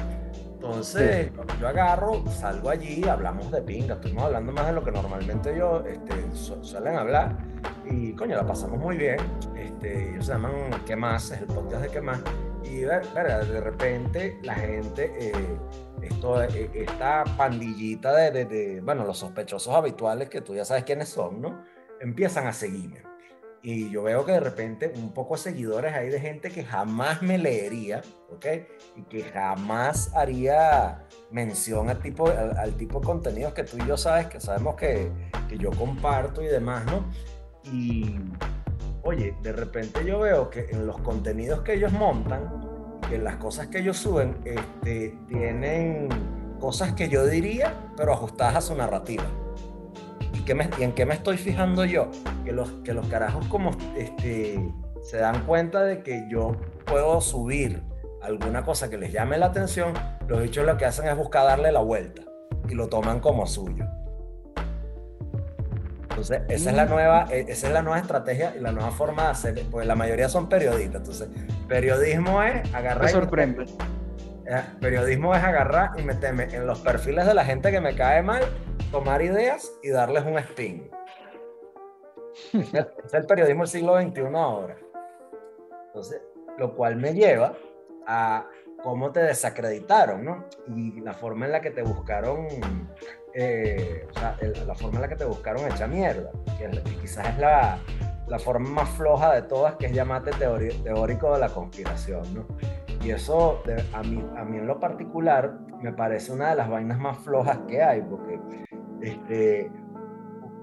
[0.55, 1.29] Entonces,
[1.61, 5.83] yo agarro, salgo allí, hablamos de pinga, estuvimos hablando más de lo que normalmente yo
[5.85, 7.37] este, suelen hablar
[7.85, 9.17] y coño, la pasamos muy bien.
[9.55, 10.51] Este, ellos se llaman
[10.83, 11.29] ¿Qué más?
[11.29, 12.19] Es el podcast de ¿Qué más?
[12.63, 15.57] Y de repente la gente, eh,
[16.01, 21.09] esto, eh, esta pandillita de, de, bueno, los sospechosos habituales que tú ya sabes quiénes
[21.09, 21.63] son, ¿no?
[22.05, 23.01] Empiezan a seguirme.
[23.63, 27.39] Y yo veo que de repente un poco seguidores hay de gente que jamás me
[27.39, 28.45] leería, ¿ok?
[28.95, 33.97] Y que jamás haría mención al tipo, al, tipo de contenidos que tú y yo
[33.97, 35.09] sabes, que sabemos que,
[35.49, 37.09] que yo comparto y demás, ¿no?
[37.73, 38.19] Y,
[39.01, 43.65] oye, de repente yo veo que en los contenidos que ellos montan, que las cosas
[43.69, 46.09] que ellos suben, este, tienen
[46.59, 49.25] cosas que yo diría, pero ajustadas a su narrativa.
[50.45, 52.09] ¿Y, me, en qué me estoy fijando yo?
[52.43, 54.59] Que los, que los carajos como este,
[55.01, 56.55] se dan cuenta de que yo
[56.85, 57.81] puedo subir
[58.21, 59.93] alguna cosa que les llame la atención,
[60.27, 62.23] los bichos lo que hacen es buscar darle la vuelta
[62.67, 63.85] y lo toman como suyo.
[66.09, 66.89] Entonces, esa es la mm.
[66.89, 69.95] nueva, e, esa es la nueva estrategia y la nueva forma de hacer, porque la
[69.95, 71.01] mayoría son periodistas.
[71.01, 71.27] Entonces,
[71.67, 73.03] periodismo es agarrar.
[73.03, 73.65] Me sorprende.
[74.47, 78.21] Eh, periodismo es agarrar y meterme en los perfiles de la gente que me cae
[78.21, 78.43] mal,
[78.95, 80.89] tomar ideas y darles un spin.
[82.53, 84.77] es el periodismo del siglo XXI ahora.
[85.87, 86.21] Entonces,
[86.57, 87.57] lo cual me lleva
[88.07, 88.47] a
[88.81, 90.45] cómo te desacreditaron, ¿no?
[90.73, 92.47] Y la forma en la que te buscaron
[93.33, 96.69] eh, o sea, la forma en la que te buscaron hecha mierda, que,
[97.01, 97.79] quizás es la,
[98.29, 102.45] la, forma más floja de todas, que es llamarte teórico de la conspiración, ¿no?
[103.03, 103.61] Y eso
[103.93, 107.59] a, mí, a mí en lo particular me parece una de las vainas más flojas
[107.67, 108.39] que hay, porque
[109.05, 109.71] este,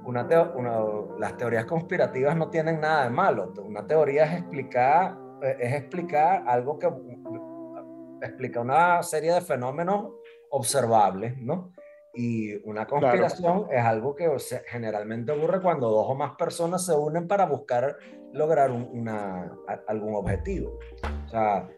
[0.05, 0.26] una
[1.18, 3.52] las teorías conspirativas no tienen nada de malo.
[3.64, 5.16] Una teoría es explicar,
[5.59, 6.88] es explicar algo que
[8.20, 10.12] explica una serie de fenómenos
[10.50, 11.72] observables, ¿no?
[12.14, 14.28] Y una conspiración es algo que
[14.66, 17.96] generalmente ocurre cuando dos o más personas se unen para buscar
[18.35, 19.50] lograr una,
[19.88, 20.78] algún objetivo.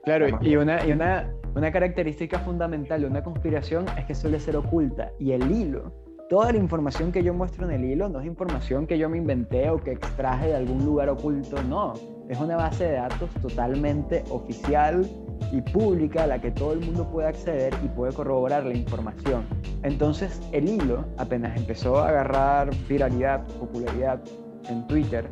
[0.02, 4.56] claro, y, una, y una, una característica fundamental de una conspiración es que suele ser
[4.56, 5.12] oculta.
[5.20, 5.92] Y el hilo,
[6.28, 9.18] toda la información que yo muestro en el hilo no es información que yo me
[9.18, 11.94] inventé o que extraje de algún lugar oculto, no.
[12.28, 15.06] Es una base de datos totalmente oficial,
[15.52, 19.44] y pública a la que todo el mundo puede acceder y puede corroborar la información.
[19.82, 24.20] Entonces el hilo apenas empezó a agarrar viralidad, popularidad
[24.68, 25.28] en Twitter,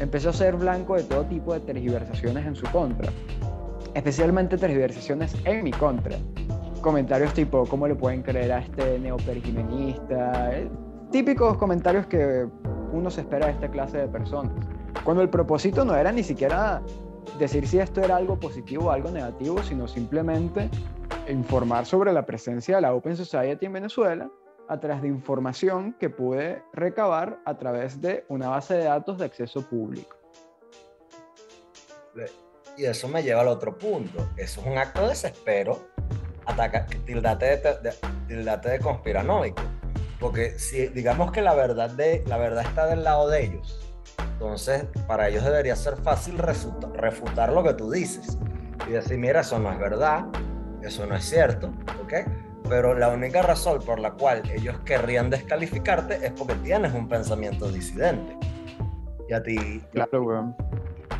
[0.00, 3.10] empezó a ser blanco de todo tipo de tergiversaciones en su contra,
[3.94, 6.16] especialmente tergiversaciones en mi contra.
[6.80, 10.56] Comentarios tipo, ¿cómo le pueden creer a este neopergimenista?
[10.56, 10.70] Eh,
[11.10, 12.46] típicos comentarios que
[12.92, 14.52] uno se espera de esta clase de personas.
[15.04, 16.82] Cuando el propósito no era ni siquiera
[17.38, 20.70] decir si esto era algo positivo o algo negativo, sino simplemente
[21.28, 24.30] informar sobre la presencia de la Open Society en Venezuela
[24.68, 29.26] a través de información que pude recabar a través de una base de datos de
[29.26, 30.16] acceso público.
[32.76, 34.30] Y eso me lleva al otro punto.
[34.36, 35.89] Eso es un acto de desespero,
[36.50, 37.94] ataca, tildate de,
[38.26, 39.62] tildate de conspiranoico.
[40.18, 43.90] Porque si digamos que la verdad, de, la verdad está del lado de ellos,
[44.40, 48.38] entonces, para ellos debería ser fácil refutar lo que tú dices
[48.88, 50.24] y decir, mira, eso no es verdad,
[50.82, 51.68] eso no es cierto,
[52.02, 52.14] ¿ok?
[52.66, 57.70] Pero la única razón por la cual ellos querrían descalificarte es porque tienes un pensamiento
[57.70, 58.34] disidente.
[59.28, 59.84] Y a ti...
[59.92, 60.54] Claro,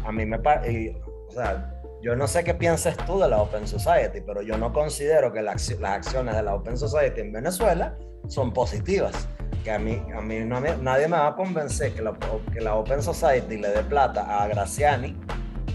[0.05, 0.99] A mí me parece...
[1.29, 4.73] O sea, yo no sé qué piensas tú de la Open Society, pero yo no
[4.73, 7.97] considero que las acciones de la Open Society en Venezuela
[8.29, 9.29] son positivas
[9.63, 12.17] que a mí, a mí no, nadie me va a convencer que la,
[12.53, 15.17] que la Open Society le dé plata a Graciani,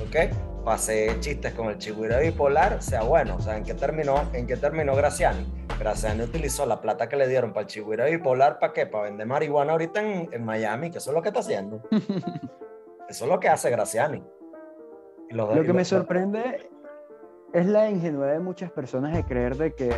[0.01, 0.33] ¿ok?
[0.63, 3.35] Para hacer chistes con el chihuahua bipolar, sea bueno.
[3.35, 5.45] O sea, ¿en qué terminó, en qué terminó Graciani?
[5.77, 8.87] Graciani utilizó la plata que le dieron para el chihuahua bipolar, ¿para qué?
[8.87, 11.81] Para vender marihuana ahorita en, en Miami, que eso es lo que está haciendo.
[13.09, 14.23] eso es lo que hace Graciani.
[15.31, 16.69] Lo, lo que me sorprende
[17.53, 19.89] es la ingenuidad de muchas personas de creer de que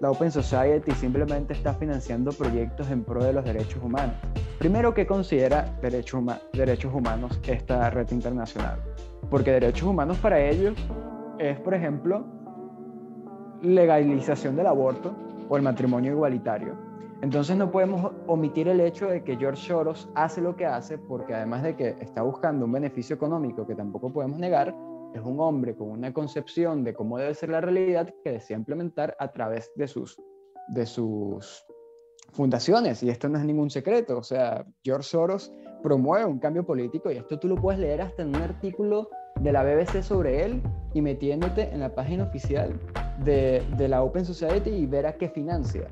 [0.00, 4.16] la Open Society simplemente está financiando proyectos en pro de los derechos humanos.
[4.58, 8.78] Primero, ¿qué considera derechos humanos esta red internacional?
[9.30, 10.74] Porque derechos humanos para ellos
[11.38, 12.26] es, por ejemplo,
[13.62, 15.14] legalización del aborto
[15.48, 16.89] o el matrimonio igualitario.
[17.22, 21.34] Entonces no podemos omitir el hecho de que George Soros hace lo que hace porque
[21.34, 24.74] además de que está buscando un beneficio económico que tampoco podemos negar,
[25.14, 29.16] es un hombre con una concepción de cómo debe ser la realidad que desea implementar
[29.18, 30.18] a través de sus,
[30.68, 31.64] de sus
[32.32, 33.02] fundaciones.
[33.02, 34.16] Y esto no es ningún secreto.
[34.16, 35.52] O sea, George Soros
[35.82, 39.52] promueve un cambio político y esto tú lo puedes leer hasta en un artículo de
[39.52, 40.62] la BBC sobre él
[40.94, 42.78] y metiéndote en la página oficial
[43.24, 45.88] de, de, la Open Society y ver a qué financia.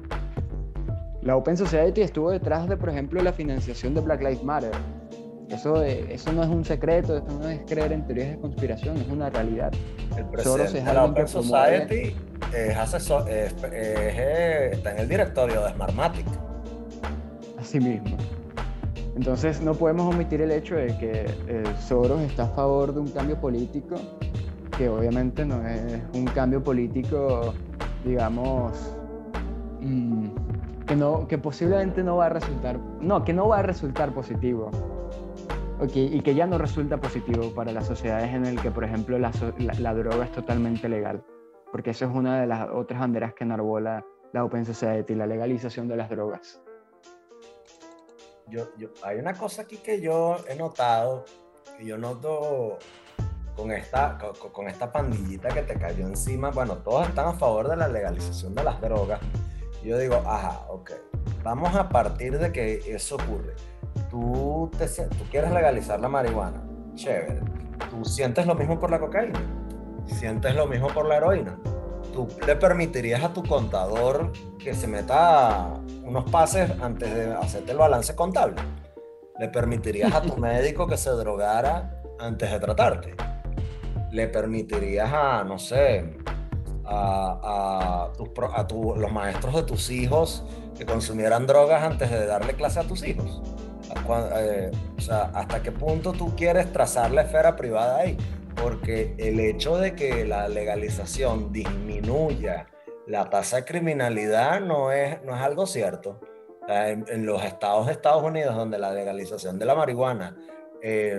[1.29, 4.71] La Open Society estuvo detrás de, por ejemplo, la financiación de Black Lives Matter.
[5.51, 9.09] Eso, eso no es un secreto, eso no es creer en teorías de conspiración, es
[9.09, 9.71] una realidad.
[10.17, 12.17] El presidente de la Open Society
[12.57, 16.25] es asesor, eh, está en el directorio de Smartmatic.
[17.61, 18.17] Así mismo.
[19.15, 23.09] Entonces no podemos omitir el hecho de que eh, Soros está a favor de un
[23.09, 23.97] cambio político,
[24.79, 27.53] que obviamente no es un cambio político,
[28.03, 28.73] digamos,
[29.83, 30.18] mm,
[30.89, 34.71] que, no, que posiblemente no va a resultar, no, que no va a resultar positivo.
[35.81, 39.17] Okay, y que ya no resulta positivo para las sociedades en el que, por ejemplo,
[39.17, 39.31] la,
[39.79, 41.23] la, droga es totalmente legal,
[41.71, 45.87] porque eso es una de las otras banderas que enarbola la Open Society, la legalización
[45.87, 46.61] de las drogas
[48.51, 51.25] yo, hay una cosa aquí que yo he notado,
[51.77, 52.79] que yo noto
[53.57, 54.19] con esta,
[54.53, 58.55] con, esta pandillita que te cayó encima, bueno, todos están a favor de la legalización
[58.55, 59.21] de las drogas.
[59.83, 60.93] Yo digo, ajá, ok,
[61.43, 63.55] vamos a partir de que eso ocurre.
[64.11, 66.63] Tú, te, tú quieres legalizar la marihuana,
[66.95, 67.41] chévere.
[67.91, 69.41] Tú sientes lo mismo por la cocaína,
[70.07, 71.57] sientes lo mismo por la heroína.
[72.13, 77.79] Tú le permitirías a tu contador que se meta unos pases antes de hacerte el
[77.79, 78.57] balance contable.
[79.39, 83.15] Le permitirías a tu médico que se drogara antes de tratarte.
[84.11, 86.17] Le permitirías a, no sé,
[86.89, 90.45] a, a, los maestros de tus hijos
[90.77, 93.43] que consumieran drogas antes de darle clase a tus hijos.
[94.37, 98.17] Eh, o sea, ¿hasta qué punto tú quieres trazar la esfera privada ahí?
[98.61, 102.67] Porque el hecho de que la legalización disminuya
[103.07, 106.21] la tasa de criminalidad no es, no es algo cierto.
[106.69, 110.37] En, los estados de Estados Unidos, donde la legalización de la marihuana
[110.83, 111.19] eh,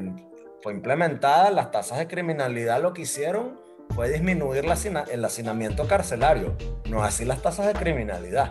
[0.62, 3.59] fue implementada, las tasas de criminalidad lo que hicieron
[3.96, 6.56] fue disminuir el hacinamiento carcelario,
[6.90, 8.50] no así las tasas de criminalidad.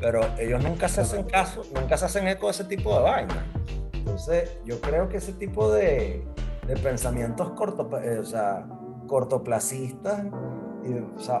[0.00, 3.46] Pero ellos nunca se hacen caso, nunca se hacen eco de ese tipo de vaina.
[3.92, 6.24] Entonces, yo creo que ese tipo de,
[6.66, 8.66] de pensamientos corto, eh, o sea,
[9.06, 10.24] cortoplacistas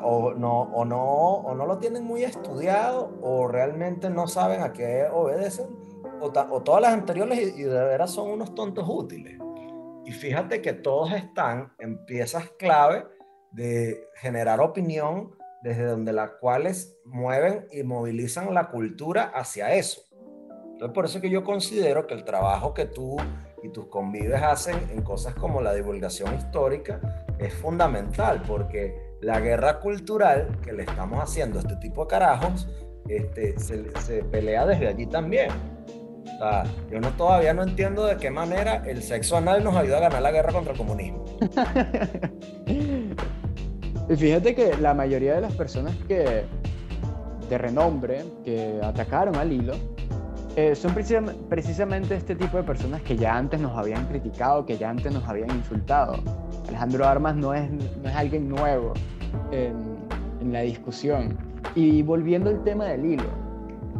[0.02, 4.72] o, no, o, no, o no lo tienen muy estudiado o realmente no saben a
[4.72, 5.66] qué obedecen
[6.20, 9.38] o, todas las anteriores y, de veras son unos tontos útiles.
[10.04, 13.04] Y fíjate que todos están en piezas clave
[13.52, 20.02] de generar opinión desde donde las cuales mueven y movilizan la cultura hacia eso.
[20.72, 23.16] Entonces por eso que yo considero que el trabajo que tú
[23.62, 27.00] y tus convives hacen en cosas como la divulgación histórica
[27.38, 32.68] es fundamental porque la guerra cultural que le estamos haciendo a este tipo de carajos
[33.08, 35.50] este, se, pelea desde allí también.
[36.24, 39.98] O sea, yo no, todavía no entiendo de qué manera el sexo anal nos ayuda
[39.98, 41.24] a ganar la guerra contra el comunismo.
[44.08, 46.44] y fíjate que la mayoría de las personas que
[47.48, 49.74] de renombre que atacaron al hilo
[50.56, 54.90] eh, son precisamente este tipo de personas que ya antes nos habían criticado, que ya
[54.90, 56.16] antes nos habían insultado.
[56.68, 58.92] Alejandro Armas no es, no es alguien nuevo
[59.50, 59.74] en,
[60.40, 61.38] en la discusión.
[61.74, 63.30] Y volviendo al tema del hilo,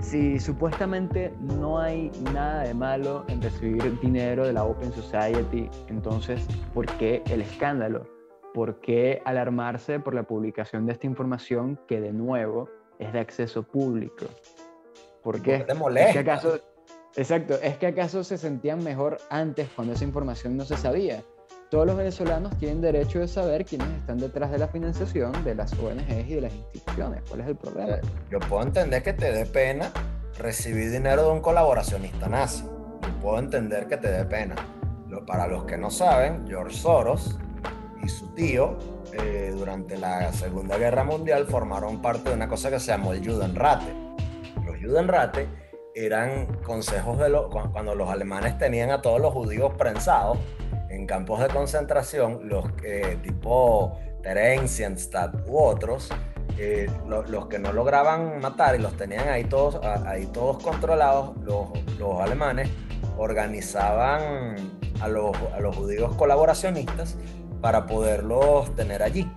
[0.01, 6.47] si supuestamente no hay nada de malo en recibir dinero de la Open Society, entonces,
[6.75, 8.12] ¿por qué el escándalo?
[8.55, 13.63] ¿Por qué alarmarse por la publicación de esta información que de nuevo es de acceso
[13.63, 14.27] público?
[15.23, 15.61] ¿Por qué?
[15.61, 16.21] te molesta?
[16.21, 16.59] acaso,
[17.17, 21.23] exacto, es que acaso se sentían mejor antes cuando esa información no se sabía
[21.73, 25.73] todos los venezolanos tienen derecho de saber quiénes están detrás de la financiación de las
[25.73, 27.23] ONGs y de las instituciones.
[27.27, 27.97] ¿Cuál es el problema?
[28.31, 29.91] Yo puedo entender que te dé pena
[30.39, 32.63] recibir dinero de un colaboracionista nazi.
[32.65, 34.55] Yo puedo entender que te dé pena.
[35.27, 37.39] Para los que no saben, George Soros
[38.03, 38.77] y su tío
[39.13, 43.27] eh, durante la Segunda Guerra Mundial formaron parte de una cosa que se llamó el
[43.27, 43.93] Judenrate.
[44.65, 45.49] Los Judenrate
[45.95, 50.39] eran consejos de los, cuando los alemanes tenían a todos los judíos prensados
[50.89, 56.11] en campos de concentración, los que tipo Theresienstadt u otros,
[56.59, 61.69] eh, los que no lograban matar y los tenían ahí todos, ahí todos controlados, los,
[61.99, 62.71] los alemanes
[63.17, 64.57] organizaban
[65.01, 67.17] a los, a los judíos colaboracionistas
[67.63, 69.33] para poderlos tener allí.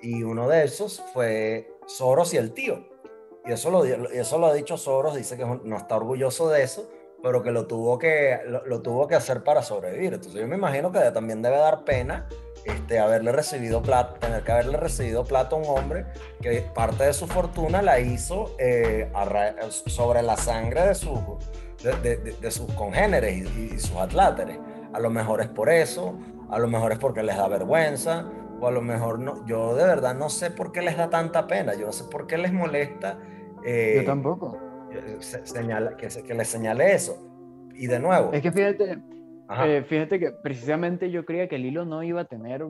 [0.00, 2.88] Y uno de esos fue Soros y el tío.
[3.44, 6.90] Y eso lo, eso lo ha dicho Soros, dice que no está orgulloso de eso,
[7.22, 10.14] pero que lo tuvo que, lo, tuvo que hacer para sobrevivir.
[10.14, 12.26] Entonces yo me imagino que también debe dar pena
[12.64, 16.06] este, haberle recibido plata, tener que haberle recibido plata a un hombre
[16.40, 19.10] que parte de su fortuna la hizo eh,
[19.86, 21.38] sobre la sangre de, su,
[21.82, 24.58] de, de, sus congéneres y, y, sus atláteres.
[24.92, 26.14] A lo mejor es por eso,
[26.50, 28.26] a lo mejor es porque les da vergüenza,
[28.60, 31.46] o a lo mejor no, yo de verdad no sé por qué les da tanta
[31.46, 33.18] pena, yo no sé por qué les molesta.
[33.64, 34.56] Eh, yo tampoco.
[35.20, 37.18] Señala, que, que les señale eso.
[37.74, 38.32] Y de nuevo.
[38.32, 38.98] Es que fíjate,
[39.64, 42.64] eh, fíjate que precisamente yo creía que el hilo no iba a tener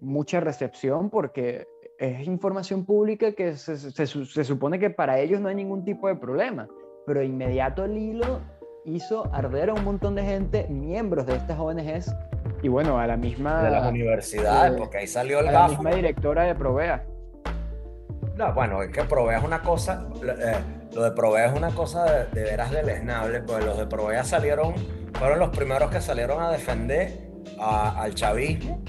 [0.00, 1.66] mucha recepción porque
[1.98, 6.08] es información pública que se, se, se, supone que para ellos no hay ningún tipo
[6.08, 6.68] de problema,
[7.06, 8.40] pero inmediato el hilo
[8.84, 12.14] hizo arder a un montón de gente, miembros de estas ONGs,
[12.62, 13.62] y bueno, a la misma...
[13.62, 17.04] De las universidades, eh, porque ahí salió el a La misma directora de Provea.
[18.36, 20.56] No, bueno, es que Provea es una cosa, eh,
[20.92, 24.74] lo de Provea es una cosa de, veras deleznable, pues los de Provea salieron,
[25.14, 27.26] fueron los primeros que salieron a defender
[27.58, 28.82] al chavismo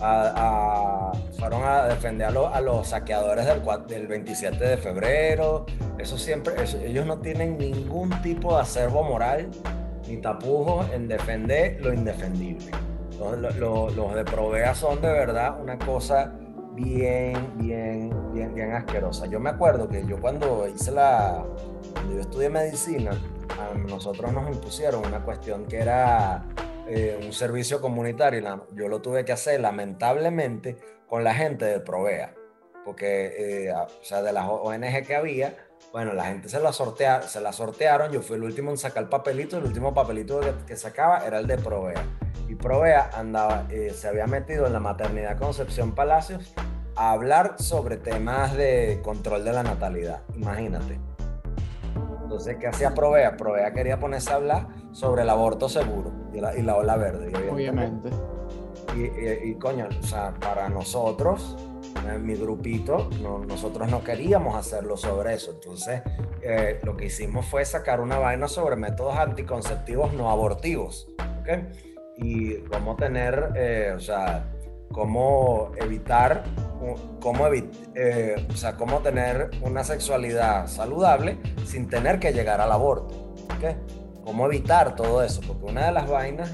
[0.00, 5.66] a, fueron a defender a, los saqueadores del, del, 27 de febrero.
[5.98, 6.54] Eso siempre,
[6.84, 9.48] ellos no tienen ningún tipo de acervo moral
[10.08, 12.70] ni tapujos en defender lo indefendible.
[13.18, 13.56] Los,
[13.94, 16.32] los, de Provea son de verdad una cosa
[16.72, 19.26] bien, bien, bien, bien asquerosa.
[19.26, 21.44] Yo me acuerdo que yo cuando hice la,
[21.92, 23.12] cuando yo estudié medicina,
[23.58, 26.44] a nosotros nos impusieron una cuestión que era
[26.86, 30.76] eh, un servicio comunitario, yo lo tuve que hacer lamentablemente
[31.08, 32.34] con la gente de Provea,
[32.84, 35.56] porque eh, o sea, de las ONG que había,
[35.92, 39.04] bueno, la gente se la, sortea, se la sortearon, yo fui el último en sacar
[39.04, 42.04] el papelito, el último papelito que, sacaba era el de Provea.
[42.48, 46.54] Y Provea andaba, eh, se había metido en la maternidad Concepción Palacios
[46.94, 50.98] a hablar sobre temas de control de la natalidad, imagínate.
[52.22, 53.36] Entonces, ¿qué hacía Provea?
[53.36, 57.32] Provea quería ponerse a hablar sobre el aborto seguro y la, y la ola verde.
[57.50, 58.10] Obviamente.
[58.96, 61.56] Y, y, coño, o sea, para nosotros,
[62.08, 65.52] en mi grupito, no, nosotros no queríamos hacerlo sobre eso.
[65.52, 66.02] Entonces,
[66.42, 71.08] eh, lo que hicimos fue sacar una vaina sobre métodos anticonceptivos no abortivos.
[71.40, 71.68] ¿okay?
[72.16, 74.46] Y cómo tener, eh, o sea,
[74.92, 76.44] cómo evitar,
[77.20, 77.46] cómo,
[77.94, 83.34] eh, o sea, cómo tener una sexualidad saludable sin tener que llegar al aborto.
[83.56, 83.76] ¿okay?
[84.24, 86.52] Cómo evitar todo eso, porque una de las vainas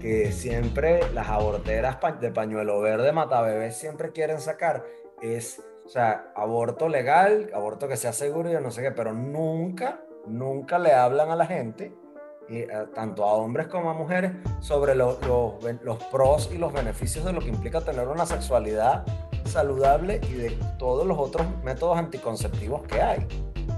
[0.00, 4.84] que siempre las aborteras de pañuelo verde matabebés siempre quieren sacar
[5.22, 10.00] es, o sea, aborto legal, aborto que sea seguro y no sé qué, pero nunca,
[10.26, 11.94] nunca le hablan a la gente
[12.48, 15.18] eh, tanto a hombres como a mujeres, sobre los,
[15.82, 19.04] los pros y los beneficios de lo que implica tener una sexualidad
[19.44, 23.26] saludable y de todos los otros métodos anticonceptivos que hay.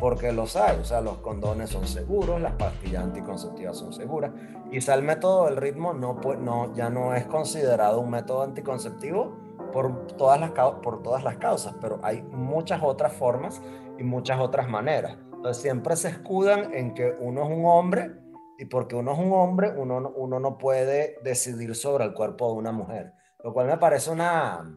[0.00, 4.30] Porque los hay, o sea, los condones son seguros, las pastillas anticonceptivas son seguras,
[4.70, 9.36] y el método del ritmo no, no, ya no es considerado un método anticonceptivo
[9.72, 13.62] por todas, las, por todas las causas, pero hay muchas otras formas
[13.98, 15.16] y muchas otras maneras.
[15.32, 18.12] Entonces siempre se escudan en que uno es un hombre
[18.58, 22.58] y porque uno es un hombre, uno, uno no puede decidir sobre el cuerpo de
[22.58, 23.12] una mujer.
[23.44, 24.68] Lo cual me parece una,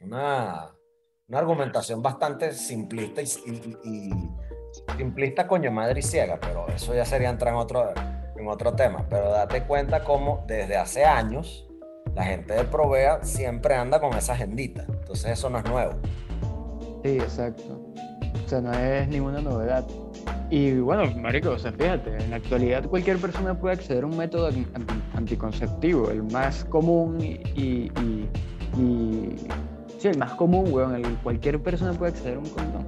[0.00, 0.70] una,
[1.28, 3.26] una argumentación bastante simplista y,
[3.84, 4.10] y,
[4.96, 7.92] simplista, coño madre y ciega, pero eso ya sería entrar en otro,
[8.36, 9.06] en otro tema.
[9.10, 11.68] Pero date cuenta cómo desde hace años
[12.14, 14.86] la gente de Provea siempre anda con esa agendita.
[14.88, 15.92] Entonces eso no es nuevo.
[17.02, 17.83] Sí, exacto.
[18.44, 19.86] O sea, no es ninguna novedad.
[20.50, 24.16] Y bueno, marico, o sea, fíjate, en la actualidad cualquier persona puede acceder a un
[24.16, 24.50] método
[25.14, 27.90] anticonceptivo, el más común y, y,
[29.98, 32.86] sí, el más común, weón, el, cualquier persona puede acceder a un condón.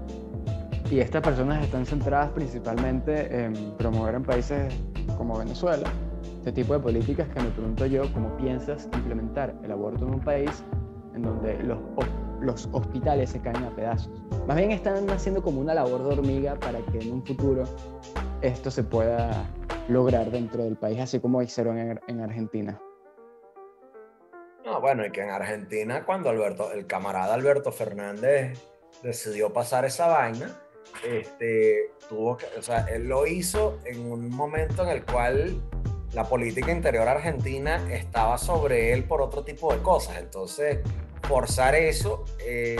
[0.90, 4.72] Y estas personas están centradas principalmente en promover en países
[5.16, 5.90] como Venezuela
[6.46, 10.20] este tipo de políticas que me pregunto yo, ¿cómo piensas implementar el aborto en un
[10.20, 10.62] país
[11.16, 11.78] en donde los
[12.40, 14.10] los hospitales se caen a pedazos.
[14.46, 17.64] Más bien están haciendo como una labor de hormiga para que en un futuro
[18.42, 19.46] esto se pueda
[19.88, 22.80] lograr dentro del país, así como hicieron en, Argentina.
[24.64, 28.58] No, bueno, y que en Argentina cuando Alberto, el camarada Alberto Fernández
[29.02, 30.60] decidió pasar esa vaina,
[31.04, 35.60] este, tuvo que, o sea, él lo hizo en un momento en el cual
[36.12, 40.16] la política interior argentina estaba sobre él por otro tipo de cosas.
[40.18, 40.78] Entonces,
[41.26, 42.76] forzar eso eh,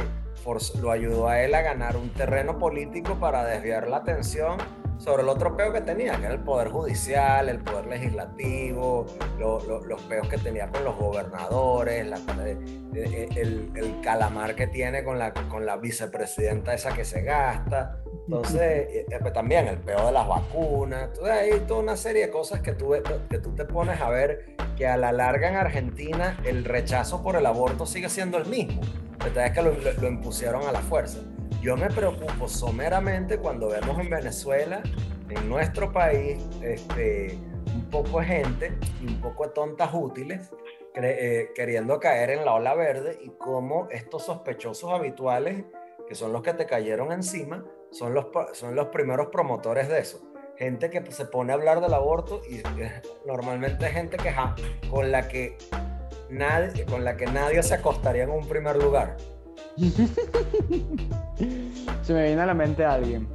[0.80, 4.58] lo ayudó a él a ganar un terreno político para desviar la atención
[4.98, 9.06] sobre el otro peo que tenía, que era el poder judicial, el poder legislativo,
[9.38, 12.06] los peos que tenía con los gobernadores,
[12.44, 12.58] eh,
[12.94, 17.98] eh, el, calamar que tiene con la, con la vicepresidenta esa que se gasta.
[18.26, 21.04] Entonces, pues también el peo de las vacunas.
[21.04, 22.94] Entonces, hay toda una serie de cosas que tú,
[23.30, 27.36] que tú te pones a ver que a la larga en Argentina el rechazo por
[27.36, 28.80] el aborto sigue siendo el mismo.
[29.24, 31.18] Es que lo, impusieron a la fuerza.
[31.66, 34.84] Yo me preocupo someramente cuando vemos en Venezuela,
[35.28, 37.36] en nuestro país, este,
[37.74, 40.52] un poco de gente y un poco de tontas útiles
[40.94, 45.64] eh, queriendo caer en la ola verde y cómo estos sospechosos habituales,
[46.08, 50.22] que son los que te cayeron encima, son los, son los primeros promotores de eso.
[50.56, 52.62] Gente que se pone a hablar del aborto y
[53.26, 54.32] normalmente gente que,
[54.88, 55.58] con la que
[56.30, 59.16] nadie, con la que nadie se acostaría en un primer lugar.
[62.02, 63.28] se me viene a la mente alguien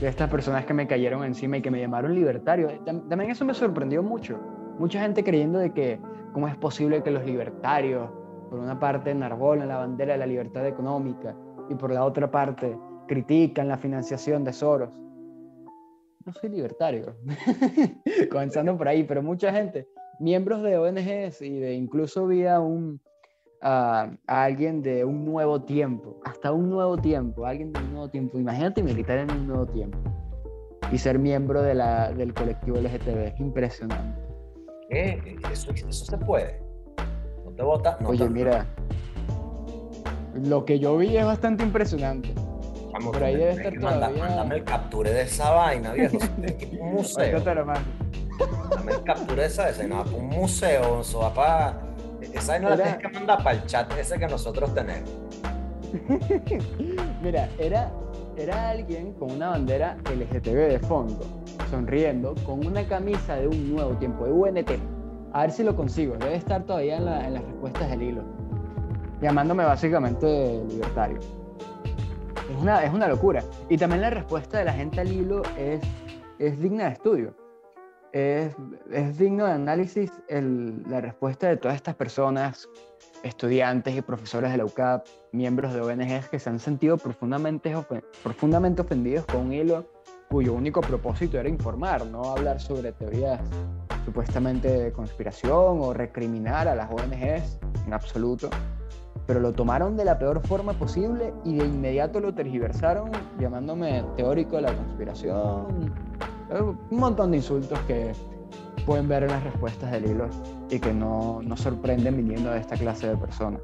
[0.00, 2.68] de estas personas que me cayeron encima y que me llamaron libertario.
[2.84, 4.38] También eso me sorprendió mucho.
[4.78, 5.98] Mucha gente creyendo de que
[6.32, 8.08] cómo es posible que los libertarios,
[8.48, 11.34] por una parte, enarbolan la bandera de la libertad económica
[11.68, 14.90] y por la otra parte, critican la financiación de Soros.
[16.24, 17.16] No soy libertario,
[18.30, 19.88] comenzando por ahí, pero mucha gente,
[20.20, 23.00] miembros de ONGs y de incluso vi un,
[23.60, 28.38] a, alguien de un nuevo tiempo, hasta un nuevo tiempo, alguien de un nuevo tiempo.
[28.38, 29.98] Imagínate militar en un nuevo tiempo
[30.92, 34.20] y ser miembro de la, del colectivo LGTB, es impresionante.
[34.88, 35.36] ¿Qué?
[35.52, 36.62] Eso, eso se puede.
[37.44, 38.00] No te votas.
[38.00, 38.66] No Oye, mira,
[40.34, 42.32] lo que yo vi es bastante impresionante.
[42.92, 44.24] Vamos, Por ahí debe estar todavía...
[44.24, 46.16] Mándame el capture de esa vaina, viejo.
[46.80, 47.38] un museo.
[47.44, 50.02] Mándame el capture de esa escena.
[50.02, 51.87] Un museo, eso va para
[52.20, 55.10] esa no la tienes que mandar para el chat ese que nosotros tenemos.
[57.22, 57.90] Mira, era,
[58.36, 61.20] era alguien con una bandera LGTB de fondo,
[61.70, 64.70] sonriendo, con una camisa de un nuevo tiempo, de UNT.
[65.32, 68.22] A ver si lo consigo, debe estar todavía en, las respuestas del hilo.
[69.20, 71.18] Llamándome básicamente libertario.
[72.50, 73.42] Es una, es una locura.
[73.68, 75.80] Y también la respuesta de la gente al hilo es,
[76.38, 77.47] es digna de estudio
[78.12, 78.54] es,
[78.92, 82.68] es digno de análisis el, la respuesta de todas estas personas,
[83.22, 87.74] estudiantes y profesores de la UCAP, miembros de ONGs que se han sentido profundamente,
[88.22, 89.86] profundamente ofendidos con un hilo
[90.28, 93.40] cuyo único propósito era informar, no hablar sobre teorías
[94.04, 98.50] supuestamente de conspiración o recriminar a las ONGs en absoluto,
[99.26, 104.56] pero lo tomaron de la peor forma posible y de inmediato lo tergiversaron llamándome teórico
[104.56, 105.92] de la conspiración,
[106.50, 108.12] un montón de insultos que
[108.86, 110.28] pueden ver en las respuestas del hilo
[110.70, 113.60] y que no, no sorprenden viniendo de esta clase de personas.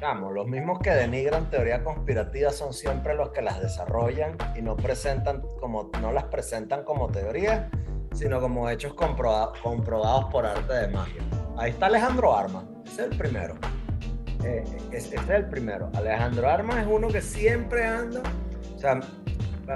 [0.00, 4.76] Vamos, los mismos que denigran teoría conspirativa son siempre los que las desarrollan y no
[4.76, 7.70] presentan como no las presentan como teorías,
[8.12, 11.22] sino como hechos comprobados, comprobados por arte de magia.
[11.56, 13.54] Ahí está Alejandro Arma, ese es el primero.
[14.44, 15.90] Eh, es el primero.
[15.94, 18.20] Alejandro Arma es uno que siempre anda,
[18.74, 19.00] o sea,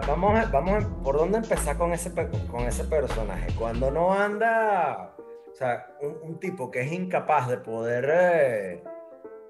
[0.07, 2.13] vamos, a, vamos por dónde empezar con ese,
[2.51, 3.49] con ese personaje.
[3.59, 5.15] Cuando no anda,
[5.51, 8.83] o sea, un, tipo que es incapaz de poder eh,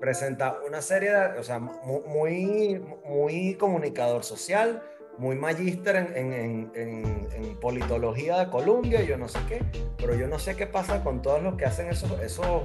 [0.01, 4.82] presentar una serie de, o sea, muy, muy comunicador social,
[5.18, 9.62] muy magíster en, en, en, politología de Colombia, yo no sé qué,
[9.99, 12.62] pero yo no sé qué pasa con todos los que hacen esos, esos,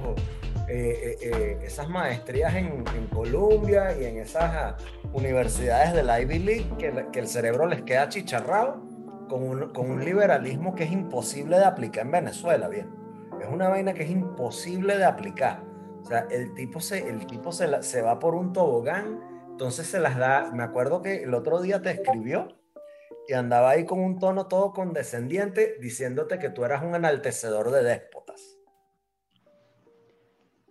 [0.68, 4.74] eh, eh, eh, esas maestrías en, Colombia y en esas
[5.12, 8.82] universidades de la Ivy League, que, que el cerebro les queda chicharrado
[9.28, 12.90] con un, con un, liberalismo que es imposible de aplicar en Venezuela, bien.
[13.40, 15.62] Es una vaina que es imposible de aplicar.
[16.02, 19.20] O sea, el tipo se, el tipo se, se va por un tobogán
[19.56, 22.48] entonces se las da, me acuerdo que el otro día te escribió
[23.26, 27.82] y andaba ahí con un tono todo condescendiente diciéndote que tú eras un enaltecedor de
[27.82, 28.15] déspotas.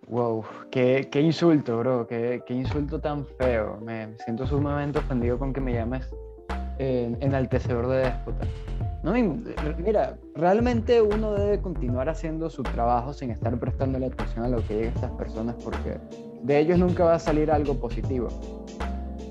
[0.07, 3.79] Wow, qué, qué insulto, bro, qué, qué, insulto tan feo.
[3.81, 6.07] Me siento sumamente ofendido con que me llames
[6.77, 8.47] eh, enaltecedor de déspotas.
[9.01, 9.13] No,
[9.77, 14.65] mira, realmente uno debe continuar haciendo su trabajo sin estar prestando la atención a lo
[14.65, 15.97] que digan estas personas porque
[16.41, 18.29] de ellos nunca va a salir algo positivo.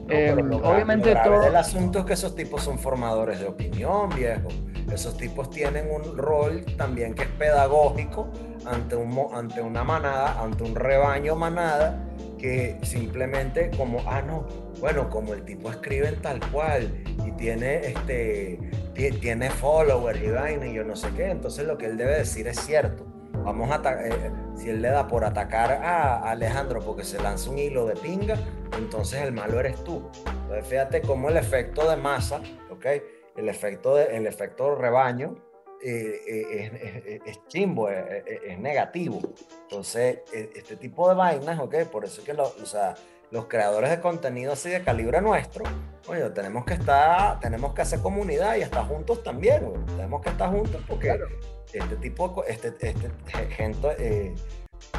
[0.09, 1.45] Em, obviamente todo...
[1.45, 4.49] El asunto es que esos tipos son formadores de opinión, viejo.
[4.93, 8.31] Esos tipos tienen un rol también que es pedagógico
[8.67, 12.05] ante, un, ante una manada, ante un rebaño manada,
[12.39, 14.47] que simplemente como, ah, no,
[14.81, 18.59] bueno, como el tipo escribe en tal cual y tiene, este,
[18.95, 22.47] tiene followers y vaina y yo no sé qué, entonces lo que él debe decir
[22.47, 23.07] es cierto.
[23.45, 27.59] Vamos a eh, si él le da por atacar a Alejandro porque se lanza un
[27.59, 28.37] hilo de pinga,
[28.79, 30.09] entonces el malo eres tú.
[30.27, 32.87] Entonces fíjate cómo el efecto de masa, ¿ok?
[33.37, 35.37] El efecto, de, el efecto rebaño
[35.83, 39.21] eh, eh, es, chimbo, es, negativo.
[39.63, 41.85] Entonces, e, este tipo de vainas, ¿ok?
[41.91, 42.95] Por eso es que o sea,
[43.31, 45.65] los creadores de contenido así de calibre nuestro,
[46.07, 50.51] oye, tenemos que estar, tenemos que hacer comunidad y estar juntos también, tenemos que estar
[50.51, 51.19] juntos porque
[51.73, 53.11] este tipo, este, este
[53.51, 54.35] gente, eh,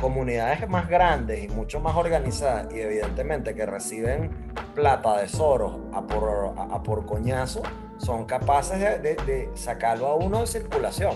[0.01, 4.31] comunidades más grandes y mucho más organizadas y evidentemente que reciben
[4.73, 7.63] plata de Soros a por, a, por coñazo,
[7.97, 11.13] son capaces de, sacarlo a uno de circulación.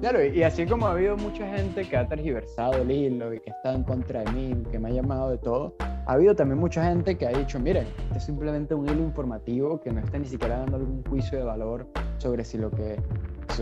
[0.00, 3.50] Claro, y así como ha habido mucha gente que ha tergiversado el hilo y que
[3.50, 6.84] está en contra de mí, que me ha llamado de todo, ha habido también mucha
[6.84, 10.26] gente que ha dicho, miren, este es simplemente un hilo informativo que no está ni
[10.26, 11.86] siquiera dando algún juicio de valor
[12.18, 13.00] sobre si lo que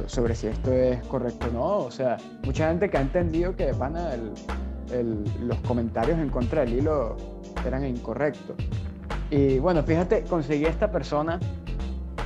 [0.07, 1.77] sobre si esto es correcto o no.
[1.79, 4.11] O sea, mucha gente que ha entendido que de pana
[5.41, 7.17] los comentarios en contra del hilo
[7.67, 8.57] eran incorrectos.
[9.33, 11.41] Y bueno, fíjate, conseguí esta persona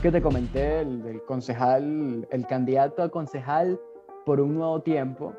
[0.03, 3.79] que te comenté, el, concejal, el candidato a concejal
[4.25, 5.33] por un nuevo tiempo,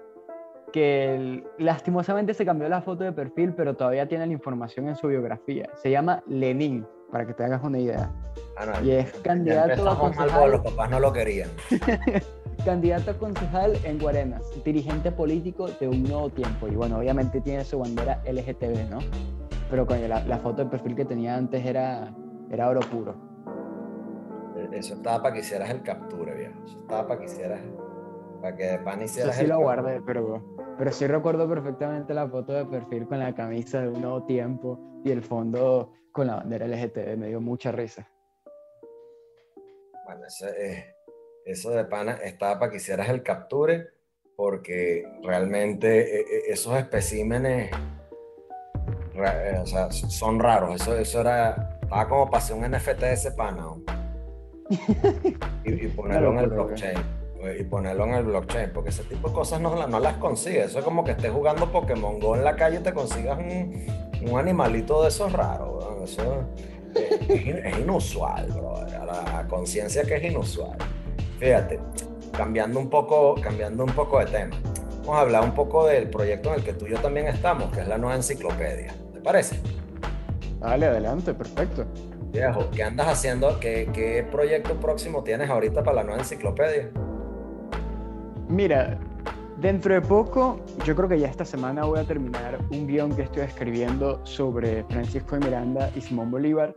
[0.71, 5.09] que lastimosamente se cambió la foto de perfil, pero todavía tiene la información en su
[5.09, 5.69] biografía.
[5.75, 8.13] Se llama Lenin, para que te hagas una idea.
[8.55, 10.51] Ah, y es candidato a concejal.
[10.51, 11.49] los papás no lo querían.
[12.63, 16.69] candidato a concejal en Guarenas, dirigente político de un nuevo tiempo.
[16.69, 18.99] Y bueno, obviamente tiene su bandera LGTB, ¿no?
[19.69, 22.13] Pero coño, la, la foto de perfil que tenía antes era,
[22.49, 23.15] era oro puro.
[24.71, 26.63] Eso estaba para que hicieras el capture, viejo.
[26.65, 27.61] Eso estaba para que hicieras
[28.41, 30.43] para que de pan hicieras Eso sí lo guardé, pero,
[30.77, 35.01] pero sí recuerdo perfectamente la foto de perfil con la camisa de un nuevo tiempo
[35.03, 37.17] y el fondo con la bandera LGTB.
[37.17, 38.07] Me dio mucha risa.
[40.05, 40.47] Bueno, eso,
[41.45, 43.87] eso de pana estaba para que hicieras el capture
[44.35, 47.75] porque realmente e, e, esos especímenes eh,
[49.19, 50.81] o sea, son raros.
[50.81, 53.65] Eso, eso era, estaba como hacer un NFT de ese pana.
[55.63, 56.97] y, ponerlo en el blockchain.
[57.59, 60.67] Y ponerlo en el blockchain, porque ese tipo de cosas no, no las consigues.
[60.67, 63.85] Eso es como que estés jugando Pokémon Go en la calle y te consigas un,
[64.29, 65.85] un animalito de esos raros.
[66.03, 66.45] Eso
[66.95, 68.85] es, inusual, bro.
[68.87, 70.77] la conciencia que es inusual.
[71.39, 71.79] Fíjate,
[72.35, 74.55] cambiando un poco, cambiando un poco de tema.
[75.01, 77.71] Vamos a hablar un poco del proyecto en el que tú y yo también estamos,
[77.71, 78.93] que es la nueva enciclopedia.
[79.27, 79.59] ¿Te parece?
[80.61, 81.85] Dale, adelante, perfecto.
[82.31, 83.59] Viejo, ¿qué andas haciendo?
[83.59, 86.89] ¿Qué, ¿Qué proyecto próximo tienes ahorita para la nueva enciclopedia?
[88.47, 88.97] Mira,
[89.57, 93.23] dentro de poco, yo creo que ya esta semana voy a terminar un guion que
[93.23, 96.73] estoy escribiendo sobre Francisco de Miranda y Simón Bolívar,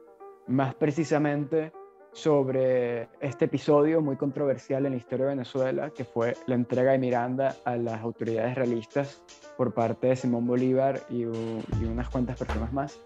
[0.49, 1.71] más precisamente
[2.11, 6.99] sobre este episodio muy controversial en la historia de Venezuela, que fue la entrega de
[6.99, 9.23] Miranda a las autoridades realistas
[9.61, 12.99] por parte de Simón Bolívar y, y unas cuantas personas más.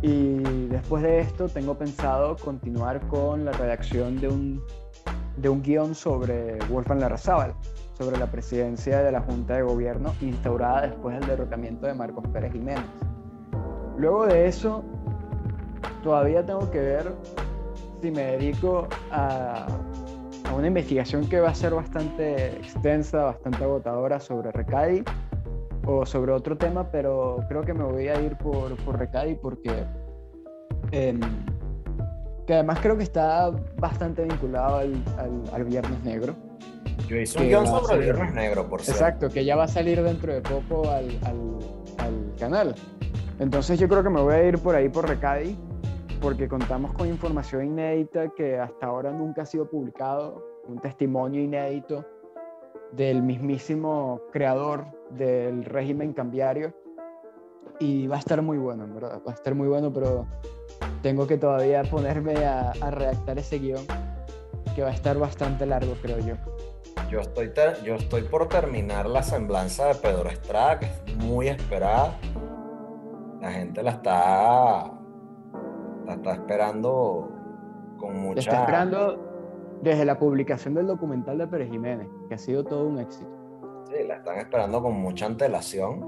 [0.00, 4.64] Y después de esto tengo pensado continuar con la redacción de un,
[5.36, 7.54] de un guion sobre Wolfgang Larrazábal,
[7.96, 12.52] sobre la presidencia de la Junta de Gobierno instaurada después del derrocamiento de Marcos Pérez
[12.52, 12.82] Jiménez.
[13.96, 14.82] Luego de eso,
[16.02, 17.12] todavía tengo que ver
[18.00, 19.68] si me dedico a,
[20.48, 25.04] a una investigación que va a ser bastante extensa, bastante agotadora sobre Recadi
[25.86, 29.70] o sobre otro tema, pero creo que me voy a ir por, por Recadi porque
[30.92, 31.20] em,
[32.46, 35.02] que además creo que está bastante vinculado al,
[35.52, 36.34] al, Viernes Negro.
[37.08, 39.04] Yo hice un guion sobre el Viernes Negro, por cierto.
[39.04, 42.74] Exacto, que ya va a salir dentro de poco al, al, canal.
[43.38, 45.56] Entonces yo creo que me voy a ir por ahí por Recadi,
[46.20, 52.04] porque contamos con información inédita que hasta ahora nunca ha sido publicado, un testimonio inédito
[52.92, 54.84] del mismísimo creador
[55.16, 56.74] del régimen cambiario.
[57.78, 59.20] Y va a estar muy bueno, en verdad.
[59.26, 60.26] Va a estar muy bueno, pero
[61.02, 63.84] tengo que todavía ponerme a, redactar ese guion,
[64.74, 66.34] que va a estar bastante largo, creo yo.
[67.10, 67.52] Yo estoy,
[67.84, 72.16] yo estoy por terminar la semblanza de Pedro Estrada, que es muy esperada.
[73.40, 74.92] La gente la está,
[76.06, 77.30] la está esperando
[77.98, 78.40] con mucha...
[78.40, 79.32] está esperando
[79.82, 83.41] desde la publicación del documental de Pérez Jiménez, que ha sido todo un éxito.
[83.92, 86.02] Sí, la están esperando con mucha antelación.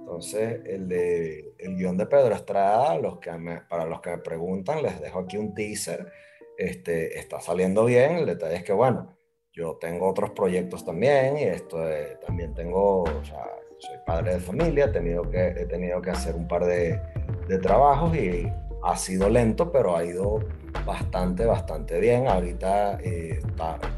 [0.00, 3.30] Entonces, el, de, el guion de Pedro Estrada, los que
[3.68, 6.12] para los que me preguntan, les dejo aquí un teaser.
[6.56, 8.16] Este, está saliendo bien.
[8.16, 9.16] El detalle es que, bueno,
[9.52, 11.78] yo tengo otros proyectos también y esto
[12.24, 13.44] también tengo, o sea,
[13.78, 17.00] soy padre de familia, he tenido que, he tenido que hacer un par de,
[17.48, 18.50] de trabajos y
[18.82, 20.40] ha sido lento, pero ha ido
[20.86, 22.28] bastante, bastante bien.
[22.28, 23.40] Ahorita, eh,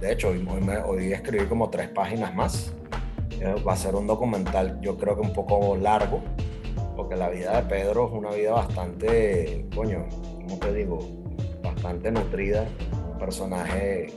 [0.00, 0.46] de hecho, hoy,
[0.86, 2.74] hoy, escribí como tres páginas más.
[3.40, 6.20] Eh, va a ser un documental, yo creo que un poco largo,
[6.96, 10.98] porque la vida de Pedro es una vida bastante, coño, ¿cómo te digo?
[11.62, 12.66] Bastante nutrida.
[13.12, 14.08] Un personaje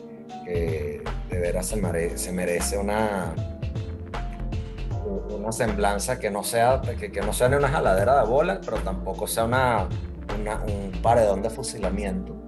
[0.45, 3.34] que de veras se merece, una
[5.30, 9.28] una semblanza que no sea que, no sea ni una jaladera de bola, pero tampoco
[9.28, 9.88] sea una,
[10.65, 12.43] un paredón de fusilamiento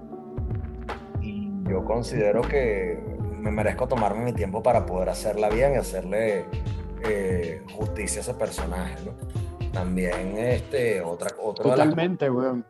[1.69, 2.97] yo considero que
[3.45, 6.45] me merezco tomarme mi tiempo para poder hacerla bien y hacerle
[7.07, 9.13] eh, justicia a ese personaje, ¿no?
[9.71, 12.65] También, este, otra, otro Totalmente, weón.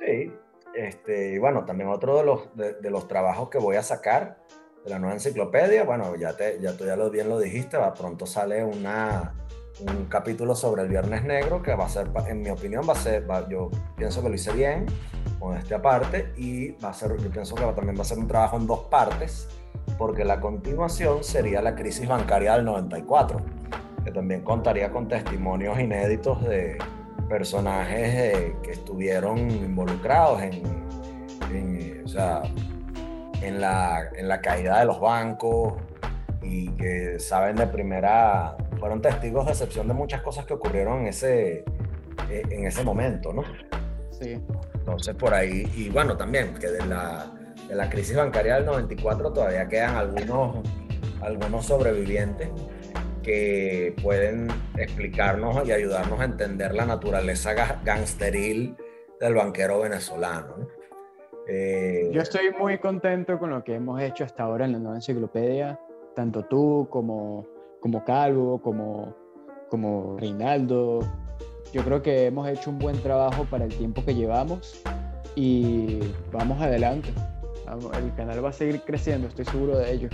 [0.00, 0.32] Sí,
[0.74, 4.38] este, y bueno, también otro de los, de, los trabajos que voy a sacar,
[4.82, 5.84] de la nueva enciclopedia.
[5.84, 9.34] Bueno, ya, te, ya tú ya lo, bien lo dijiste, va, pronto sale una,
[9.80, 12.96] un capítulo sobre el Viernes Negro que va a ser, en mi opinión, va a
[12.96, 14.86] ser, yo pienso que lo hice bien
[15.38, 18.26] con este aparte y va a ser, yo pienso que también va a ser un
[18.26, 19.48] trabajo en dos partes
[19.98, 23.40] porque la continuación sería la crisis bancaria del 94,
[24.04, 26.78] que también contaría con testimonios inéditos de
[27.28, 30.62] personajes eh, que estuvieron involucrados en,
[31.52, 32.42] en, o sea,
[33.42, 35.74] en, la, en la caída de los bancos
[36.42, 41.06] y que saben de primera, fueron testigos de excepción de muchas cosas que ocurrieron en
[41.08, 41.64] ese,
[42.30, 43.42] eh, en ese momento, ¿no?
[44.10, 44.40] Sí.
[44.74, 47.32] Entonces por ahí, y bueno, también que de la,
[47.68, 50.58] de la crisis bancaria del 94 todavía quedan algunos,
[51.20, 52.48] algunos sobrevivientes
[53.22, 57.54] que pueden explicarnos y ayudarnos a entender la naturaleza
[57.84, 58.76] gangsteril
[59.20, 60.68] del banquero venezolano.
[61.48, 64.96] Eh, Yo estoy muy contento con lo que hemos hecho hasta ahora en la nueva
[64.96, 65.80] enciclopedia,
[66.14, 67.46] tanto tú como,
[67.86, 69.14] como Calvo, como,
[69.70, 71.00] como Reinaldo.
[71.72, 74.82] Yo creo que hemos hecho un buen trabajo para el tiempo que llevamos
[75.36, 76.00] y
[76.32, 77.12] vamos adelante
[77.98, 80.08] el canal va a seguir creciendo, estoy seguro de ello.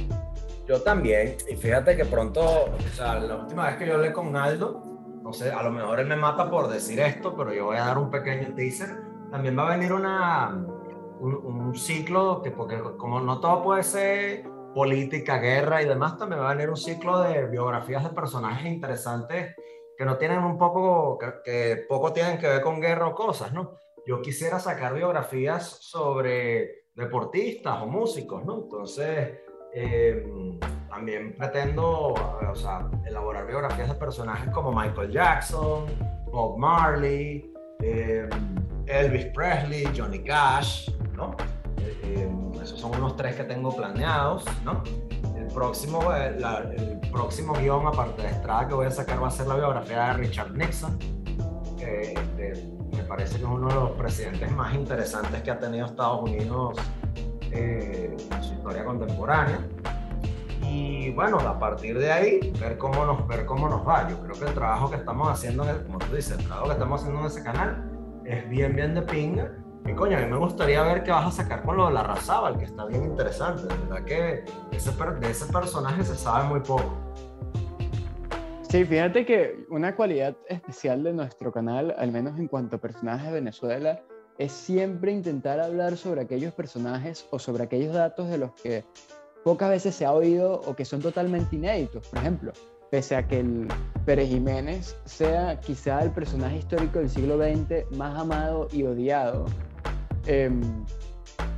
[0.66, 4.34] Yo también, y fíjate que pronto, o sea, la última vez que yo hablé con
[4.36, 4.82] Aldo,
[5.22, 7.86] no sé, a lo mejor él me mata por decir esto, pero yo voy a
[7.86, 8.96] dar un pequeño teaser.
[9.30, 10.64] También va a venir una,
[11.20, 14.44] un, ciclo, que porque como no todo puede ser
[14.74, 19.54] política, guerra y demás, también va a venir un ciclo de biografías de personajes interesantes
[19.96, 23.52] que no tienen un poco, que, que poco tienen que ver con guerra o cosas,
[23.52, 23.76] ¿no?
[24.06, 28.62] Yo quisiera sacar biografías sobre deportistas o músicos, ¿no?
[28.64, 29.38] Entonces,
[29.74, 30.26] eh,
[30.88, 35.86] también pretendo o sea, elaborar biografías de personajes como Michael Jackson,
[36.30, 37.50] Bob Marley,
[37.80, 38.28] eh,
[38.86, 41.34] Elvis Presley, Johnny Cash, ¿no?
[42.62, 44.82] Eh, esos son unos tres que tengo planeados, ¿no?
[45.36, 49.46] El próximo, el próximo guion, aparte de Estrada, que voy a sacar va a ser
[49.46, 50.98] la biografía de Richard Nixon,
[51.76, 55.86] que este, me parece que es uno de los presidentes más interesantes que ha tenido
[55.86, 56.78] Estados Unidos
[57.50, 59.58] eh, en su historia contemporánea.
[60.62, 64.08] Y bueno, a partir de ahí, ver cómo, nos, ver cómo nos va.
[64.08, 67.00] Yo creo que el trabajo que estamos haciendo, como tú dices, el trabajo que estamos
[67.00, 67.90] haciendo en ese canal
[68.24, 69.50] es bien, bien de pinga.
[69.86, 72.02] Y coño, a mí me gustaría ver qué vas a sacar con lo de la
[72.04, 73.62] Razábal, que está bien interesante.
[73.62, 76.94] De verdad que ese, de ese personaje se sabe muy poco.
[78.68, 83.26] Sí, fíjate que una cualidad especial de nuestro canal, al menos en cuanto a personajes
[83.26, 84.00] de Venezuela,
[84.38, 88.84] es siempre intentar hablar sobre aquellos personajes o sobre aquellos datos de los que
[89.44, 92.08] pocas veces se ha oído o que son totalmente inéditos.
[92.08, 92.52] Por ejemplo,
[92.90, 93.68] pese a que el
[94.06, 99.46] Pérez Jiménez sea quizá el personaje histórico del siglo XX más amado y odiado,
[100.26, 100.60] em,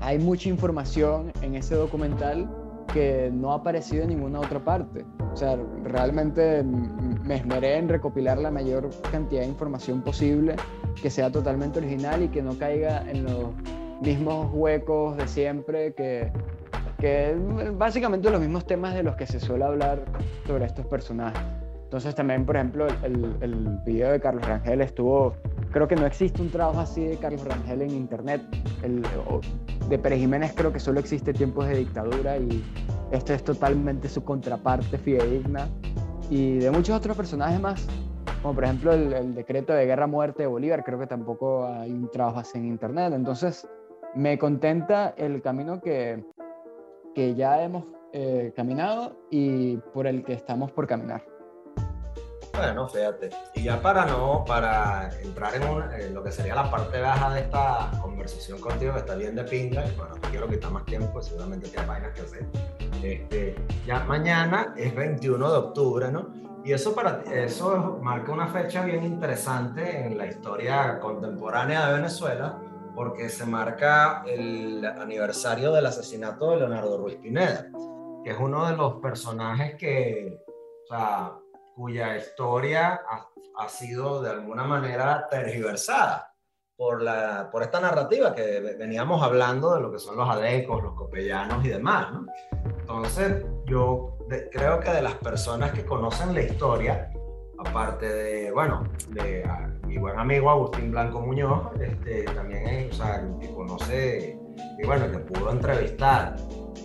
[0.00, 2.48] hay mucha información en ese documental
[2.92, 5.04] que no ha aparecido en ninguna otra parte.
[5.32, 10.54] O sea, realmente me esmeré en recopilar la mayor cantidad de información posible
[11.02, 13.48] que sea totalmente original y que no caiga en los
[14.00, 16.30] mismos huecos de siempre, que,
[17.00, 17.36] que
[17.76, 20.04] básicamente los mismos temas de los que se suele hablar
[20.46, 21.40] sobre estos personajes.
[21.84, 25.34] Entonces también, por ejemplo, el, el video de Carlos Rangel estuvo,
[25.74, 28.40] creo que no existe un trabajo así de Carlos Rangel en internet.
[28.84, 29.02] El,
[29.88, 32.62] de Pérez Jiménez creo que solo existe tiempos de dictadura y
[33.10, 35.68] esto es totalmente su contraparte fidedigna.
[36.30, 37.84] Y de muchos otros personajes más,
[38.40, 42.38] como por ejemplo el, decreto de guerra-muerte de Bolívar, creo que tampoco hay un trabajo
[42.38, 43.12] así en internet.
[43.12, 43.68] Entonces,
[44.14, 46.24] me contenta el camino que,
[47.16, 51.33] que ya hemos eh, caminado y por el que estamos por caminar.
[52.56, 53.30] Bueno, fíjate.
[53.54, 57.90] Y ya para no, para entrar en, lo que sería la parte baja de esta
[58.00, 61.68] conversación contigo, que está bien de pinga, y bueno, no quiero quitar más tiempo, seguramente
[61.68, 62.46] tienes vainas que hacer.
[63.02, 66.28] Este, ya mañana es 21 de octubre, ¿no?
[66.64, 72.58] Y eso, para, eso marca una fecha bien interesante en la historia contemporánea de Venezuela,
[72.94, 77.66] porque se marca el aniversario del asesinato de Leonardo Ruiz Pineda,
[78.22, 81.32] que es uno de los personajes que, o sea,
[81.74, 83.00] cuya historia
[83.56, 86.34] ha, sido de alguna manera tergiversada
[86.76, 90.94] por, la, por esta narrativa que veníamos hablando de lo que son los adecos, los
[90.94, 92.12] copellanos y demás.
[92.12, 92.26] ¿no?
[92.80, 94.18] Entonces, yo
[94.52, 97.10] creo que de las personas que conocen la historia,
[97.58, 99.44] aparte de, bueno, de
[99.86, 104.38] mi buen amigo Agustín Blanco Muñoz, este, también es, o sea, que conoce,
[104.78, 106.36] y bueno, que pudo entrevistar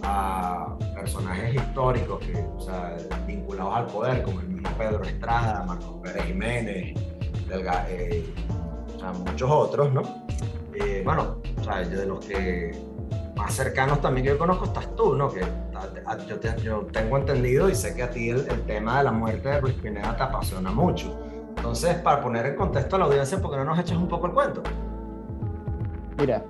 [0.04, 5.96] a personajes históricos que, o sea, vinculados al poder, como el mismo Pedro Estrada, Marcos
[6.04, 7.00] Pérez Jiménez,
[7.52, 8.34] eh,
[8.96, 10.02] o sea, muchos otros, ¿no?
[10.74, 12.72] Eh, bueno, o sea, de los que
[13.36, 15.30] más cercanos también que yo conozco estás tú, ¿no?
[15.30, 15.42] Que
[16.28, 19.48] yo, yo tengo entendido y sé que a ti el, el, tema de la muerte
[19.50, 21.18] de Ruiz Pineda te apasiona mucho.
[21.56, 24.28] Entonces, para poner en contexto a la audiencia, ¿por qué no nos echas un poco
[24.28, 24.62] el cuento?
[26.18, 26.44] Mira,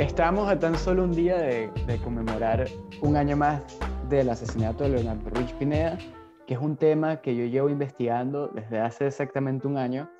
[0.00, 2.66] estamos a tan solo un día de, conmemorar
[3.02, 3.60] un año más
[4.08, 5.98] del asesinato de Leonardo Ruiz Pineda,
[6.46, 10.10] que es un tema que yo llevo investigando desde hace exactamente un año,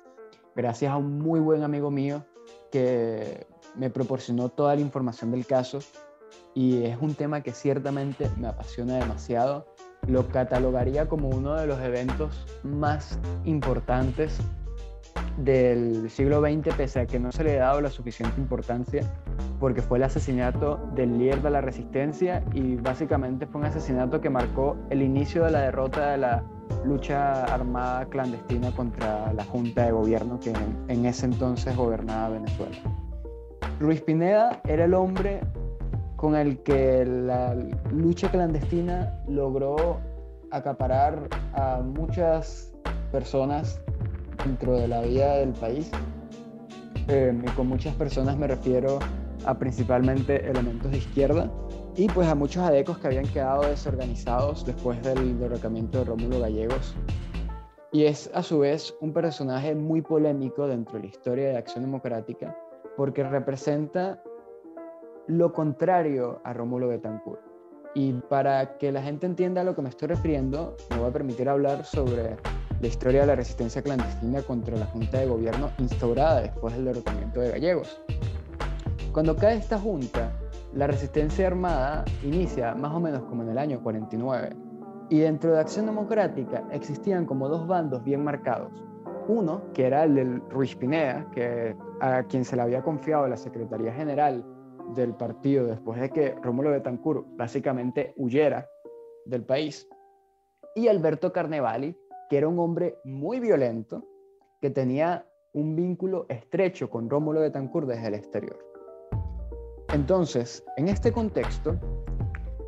[0.55, 2.23] gracias a un muy buen amigo mío
[2.71, 5.79] que me proporcionó toda la información del caso
[6.53, 9.65] y es un tema que ciertamente me apasiona demasiado.
[10.07, 14.39] Lo catalogaría como uno de los eventos más importantes
[15.37, 19.03] del siglo XX, pese a que no se le ha dado la suficiente importancia,
[19.59, 24.29] porque fue el asesinato del líder de la resistencia y básicamente fue un asesinato que
[24.29, 26.43] marcó el inicio de la derrota de la
[26.85, 30.53] lucha armada clandestina contra la Junta de Gobierno que
[30.87, 32.77] en, ese entonces gobernaba Venezuela.
[33.79, 35.41] Ruiz Pineda era el hombre
[36.15, 37.55] con el que la
[37.91, 39.99] lucha clandestina logró
[40.51, 42.73] acaparar a muchas
[43.11, 43.81] personas
[44.43, 45.91] dentro de la vida del país.
[47.07, 48.99] Eh, y con muchas personas me refiero
[49.45, 51.51] a principalmente elementos de izquierda
[51.95, 56.95] y pues a muchos adecos que habían quedado desorganizados después del derrocamiento de Rómulo Gallegos.
[57.91, 61.83] Y es a su vez un personaje muy polémico dentro de la historia de Acción
[61.83, 62.55] Democrática
[62.95, 64.21] porque representa
[65.27, 67.41] lo contrario a Rómulo Betancourt.
[67.93, 71.13] Y para que la gente entienda a lo que me estoy refiriendo, me voy a
[71.13, 72.37] permitir hablar sobre
[72.81, 77.39] la historia de la resistencia clandestina contra la Junta de Gobierno instaurada después del derrocamiento
[77.39, 78.01] de Gallegos.
[79.11, 80.31] Cuando cae esta junta,
[80.73, 84.55] la resistencia armada inicia más o menos como en el año 49
[85.11, 88.71] y dentro de Acción Democrática existían como dos bandos bien marcados.
[89.27, 93.37] Uno, que era el del Ruiz Pineda, que a quien se le había confiado la
[93.37, 94.43] Secretaría General
[94.95, 98.67] del partido después de que Rómulo Betancourt básicamente huyera
[99.25, 99.87] del país,
[100.73, 101.95] y Alberto Carnevali,
[102.31, 104.05] que era un hombre muy violento,
[104.61, 108.57] que tenía un vínculo estrecho con Rómulo Betancourt desde el exterior.
[109.93, 111.75] Entonces, en este contexto,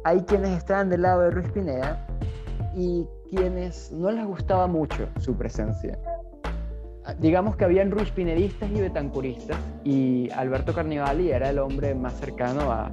[0.03, 2.05] hay quienes estaban del lado de Ruiz Pineda
[2.75, 5.97] y quienes no les gustaba mucho su presencia.
[7.19, 12.69] Digamos que habían Ruiz Pinedistas y Betancuristas, y Alberto Carnevali era el hombre más cercano
[12.69, 12.91] a,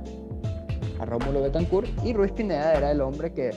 [1.01, 3.51] a Rómulo Betancourt, y Ruiz Pineda era el hombre que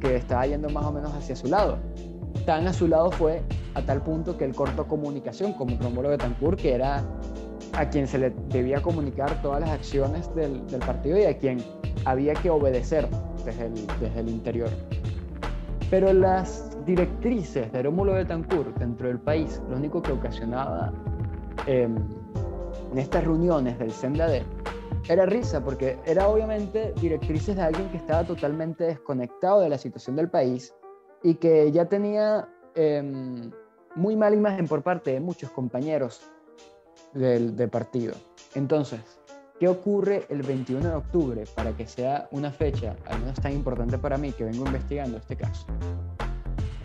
[0.00, 1.76] estaba yendo más o menos hacia su lado
[2.46, 3.42] tan a su lado fue
[3.74, 7.04] a tal punto que él cortó comunicación con Rómulo Betancourt, que era
[7.72, 11.58] a quien se le debía comunicar todas las acciones del, partido y a quien
[12.06, 13.06] había que obedecer
[13.44, 14.70] desde el, desde el interior.
[15.90, 20.92] Pero las directrices de Rómulo Betancourt dentro del país, lo único que ocasionaba
[21.66, 21.96] em,
[22.92, 24.42] en estas reuniones del CENDAD
[25.08, 30.16] era risa, porque era obviamente directrices de alguien que estaba totalmente desconectado de la situación
[30.16, 30.72] del país
[31.22, 33.50] y que ya tenía em,
[33.94, 36.20] muy mala imagen por parte de muchos compañeros
[37.12, 38.14] del, partido.
[38.54, 39.00] Entonces,
[39.58, 43.98] ¿qué ocurre el 21 de octubre para que sea una fecha al menos tan importante
[43.98, 45.66] para mí que vengo investigando este caso?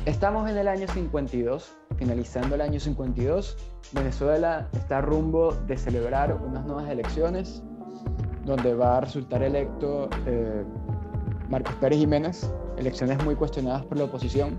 [0.05, 3.57] Estamos en el año 52, finalizando el año 52.
[3.91, 7.61] Venezuela está rumbo de celebrar unas nuevas elecciones
[8.45, 10.63] donde va a resultar electo eh,
[11.49, 12.51] Marcos Pérez Jiménez,
[12.81, 14.57] elecciones muy cuestionadas por la oposición.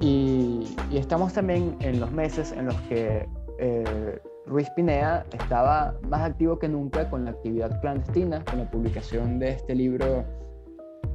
[0.00, 3.28] Y, estamos también en los meses en los que
[3.58, 9.38] eh, Ruiz Pinea estaba más activo que nunca con la actividad clandestina, con la publicación
[9.38, 10.24] de este libro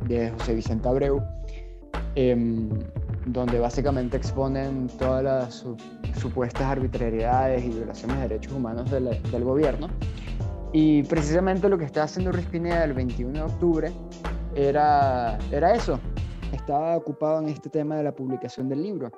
[0.07, 1.21] de José Vicente Abreu,
[2.15, 2.69] em,
[3.25, 5.65] donde básicamente exponen todas las
[6.19, 9.89] supuestas arbitrariedades y violaciones de derechos humanos del gobierno.
[10.71, 13.91] Y precisamente lo que está haciendo Ruiz Pineda el 21 de octubre
[14.57, 15.99] era, era eso,
[16.51, 19.11] estaba ocupado en este tema de la publicación del libro.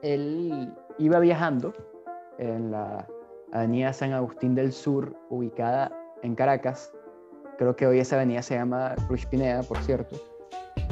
[0.00, 1.74] Él iba viajando
[2.38, 3.06] en la
[3.52, 6.92] avenida San Agustín del Sur, ubicada en Caracas.
[7.58, 10.16] Creo que hoy esa avenida se llama Ruiz Pineda, por cierto.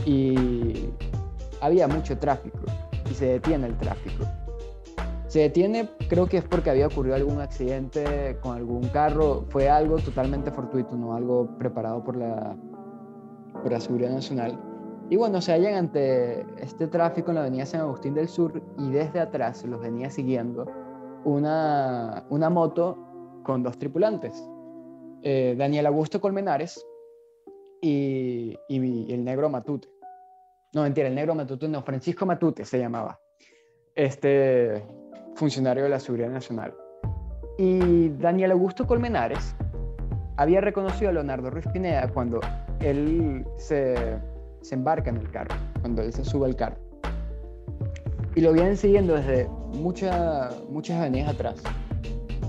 [0.04, 0.90] Y
[1.62, 2.60] había mucho tráfico
[3.10, 4.26] y se detiene el tráfico.
[5.28, 9.46] Se detiene, creo que es porque había ocurrido algún accidente con algún carro.
[9.48, 12.56] Fue algo totalmente fortuito, no algo preparado por la,
[13.62, 14.58] por la Seguridad Nacional.
[15.10, 18.90] Y bueno, se hallan ante este tráfico en la avenida San Agustín del Sur y
[18.90, 20.66] desde atrás los venía siguiendo
[21.24, 22.96] una, una moto
[23.42, 24.48] con dos tripulantes,
[25.22, 26.86] eh, Daniel Augusto Colmenares
[27.80, 29.88] y, y, el negro Matute.
[30.72, 33.18] No, mentira, el negro Matute no, Francisco Matute se llamaba,
[33.94, 34.86] este
[35.34, 36.74] funcionario de la Seguridad Nacional.
[37.58, 39.54] Y Daniel Augusto Colmenares
[40.36, 42.40] había reconocido a Leonardo Ruiz Pineda cuando
[42.80, 44.18] él se,
[44.70, 46.76] embarca en el carro, cuando él se sube al carro.
[48.34, 51.62] Y lo vienen siguiendo desde mucha, muchas avenidas atrás.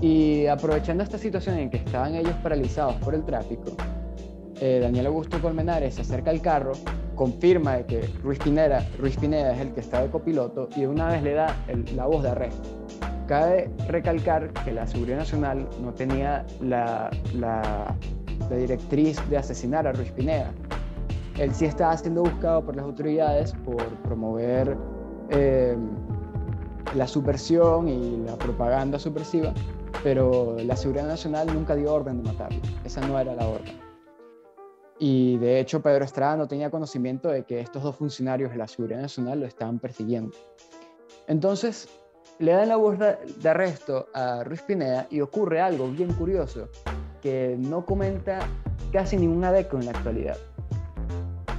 [0.00, 3.76] Y aprovechando esta situación en que estaban ellos paralizados por el tráfico,
[4.60, 6.72] eh, Daniel Augusto Colmenares se acerca al carro,
[7.14, 10.88] confirma de que Ruiz Pineda, Ruiz Pineda es el que está de copiloto y de
[10.88, 11.56] una vez le da
[11.94, 12.68] la voz de arresto.
[13.26, 17.10] Cabe recalcar que la Seguridad Nacional no tenía la,
[18.50, 20.52] directriz de asesinar a Ruiz Pineda.
[21.38, 24.76] Él sí estaba siendo buscado por las autoridades por promover
[25.30, 25.76] eh,
[26.94, 29.54] la subversión y la propaganda subversiva,
[30.02, 32.60] pero la Seguridad Nacional nunca dio orden de matarlo.
[32.84, 33.80] Esa no era la orden.
[34.98, 38.68] Y de hecho Pedro Estrada no tenía conocimiento de que estos dos funcionarios de la
[38.68, 40.36] Seguridad Nacional lo estaban persiguiendo.
[41.26, 41.88] Entonces
[42.38, 46.68] le dan la voz de arresto a Ruiz Pineda y ocurre algo bien curioso
[47.22, 48.40] que no comenta
[48.92, 50.36] casi ningún adeco en la actualidad.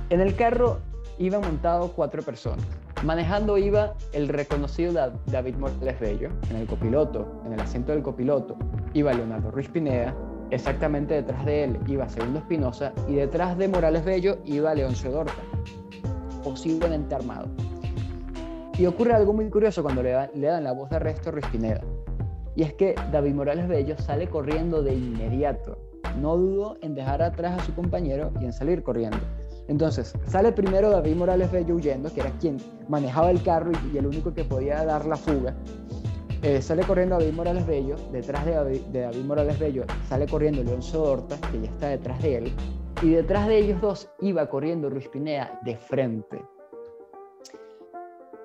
[0.09, 0.79] En el carro
[1.17, 2.65] iban montados cuatro personas.
[3.03, 8.55] Manejando iba el reconocido David Morales Bello, en el copiloto, en el asiento del copiloto,
[8.93, 10.15] iba Leonardo Ruiz Pineda,
[10.51, 15.33] exactamente detrás de él iba Segundo Espinosa y detrás de Morales Bello iba Leoncio Dorta,
[16.43, 17.47] posiblemente armado.
[18.77, 21.81] Y ocurre algo muy curioso cuando le, dan la voz de arresto a Ruiz Pineda.
[22.55, 25.77] Y es que David Morales Bello sale corriendo de inmediato.
[26.19, 29.17] No dudo en dejar atrás a su compañero y en salir corriendo.
[29.67, 32.57] Entonces, sale primero David Morales Bello huyendo, que era quien
[32.89, 35.55] manejaba el carro y, el único que podía dar la fuga.
[36.41, 41.37] Eh, sale corriendo David Morales Bello, detrás de David, Morales Bello sale corriendo León Sodorta,
[41.49, 42.53] que ya está detrás de él,
[43.01, 46.43] y detrás de ellos dos iba corriendo Ruiz Pineda de frente.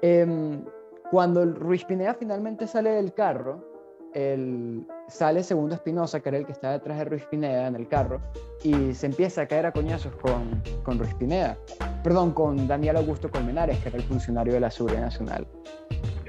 [0.01, 0.65] Em,
[1.11, 3.68] cuando Ruiz Pineda finalmente sale del carro,
[4.15, 7.89] el, sale Segundo Espinosa, que era el que estaba detrás de Ruiz Pineda en el
[7.89, 8.21] carro,
[8.63, 11.57] y se empieza a caer a coñazos con, con Ruiz Pineda.
[12.03, 15.47] Perdón, con Daniel Augusto Colmenares, que era el funcionario de la Seguridad Nacional.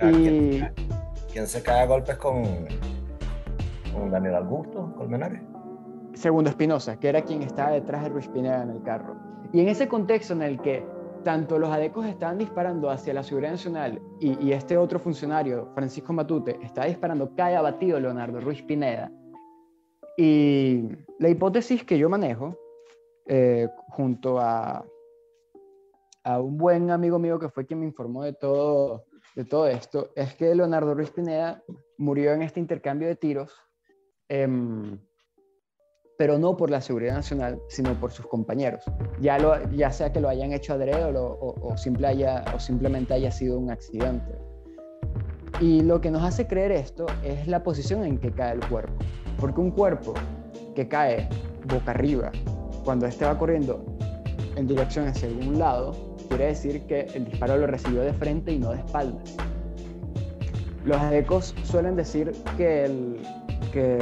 [0.01, 0.61] y...
[1.31, 2.43] ¿quién, se cae a golpes con,
[3.93, 5.41] con Daniel Augusto Colmenares?
[6.13, 9.15] Segundo Espinosa, que era quien estaba detrás de Ruiz Pineda en el carro.
[9.53, 10.85] Y en ese contexto en el que
[11.23, 16.59] tanto los adecos estaban disparando hacia la Seguridad Nacional y, este otro funcionario, Francisco Matute,
[16.63, 19.11] está disparando, cae abatido Leonardo Ruiz Pineda.
[20.17, 20.89] Y
[21.19, 22.57] la hipótesis que yo manejo,
[23.27, 24.85] eh, junto a,
[26.23, 29.05] a un buen amigo mío que fue quien me informó de todo,
[29.35, 31.63] de todo esto, es que Leonardo Ruiz Pineda
[31.97, 33.53] murió en este intercambio de tiros.
[34.27, 34.99] Em,
[36.19, 38.83] pero no por la seguridad nacional, sino por sus compañeros.
[39.21, 43.13] Ya, lo, ya sea que lo hayan hecho adrede o, o, simple haya, o simplemente
[43.13, 44.33] haya sido un accidente.
[45.61, 48.91] Y lo que nos hace creer esto es la posición en que cae el cuerpo.
[49.39, 50.13] Porque un cuerpo
[50.75, 51.29] que cae
[51.73, 52.33] boca arriba,
[52.83, 53.85] cuando éste va corriendo
[54.57, 58.59] en dirección hacia algún lado, quiere decir que el disparo lo recibió de frente y
[58.59, 59.37] no de espaldas.
[60.83, 63.21] Los adecos suelen decir que el,
[63.71, 63.97] que,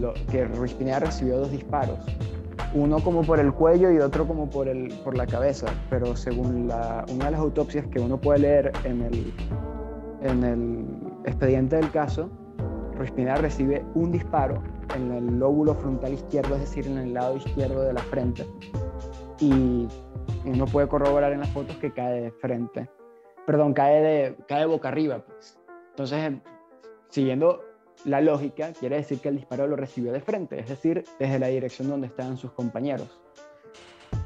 [0.00, 1.98] lo, que Ruiz Pineda recibió dos disparos,
[2.74, 6.68] uno como por el cuello y otro como por, el, por la cabeza, pero según
[6.68, 9.32] la, una de las autopsias que uno puede leer en el,
[10.22, 10.86] en el
[11.24, 12.30] expediente del caso,
[12.96, 14.62] Ruiz Pineda recibe un disparo
[14.94, 18.46] en el lóbulo frontal izquierdo, es decir, en el lado izquierdo de la frente,
[19.40, 19.88] y
[20.44, 22.90] uno puede corroborar en las fotos que cae de frente,
[23.46, 25.58] perdón, cae de, cae boca arriba, pues.
[25.90, 26.34] Entonces,
[27.08, 27.60] siguiendo
[28.04, 31.48] la lógica quiere decir que el disparo lo recibió de frente, es decir, desde la
[31.48, 33.20] dirección donde estaban sus compañeros.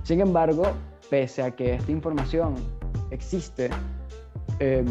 [0.03, 0.65] Sin embargo,
[1.11, 2.55] pese a que esta información
[3.11, 3.71] existe,
[4.59, 4.87] em,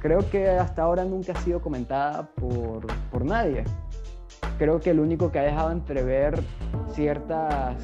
[0.00, 3.64] creo que hasta ahora nunca ha sido comentada por, por nadie.
[4.58, 6.42] Creo que el único que ha dejado entrever
[6.92, 7.76] ciertas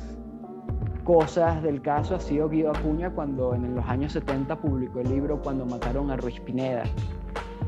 [1.04, 5.40] cosas del caso ha sido Guido Acuña cuando en los años 70 publicó el libro
[5.40, 6.82] Cuando mataron a Ruiz Pineda,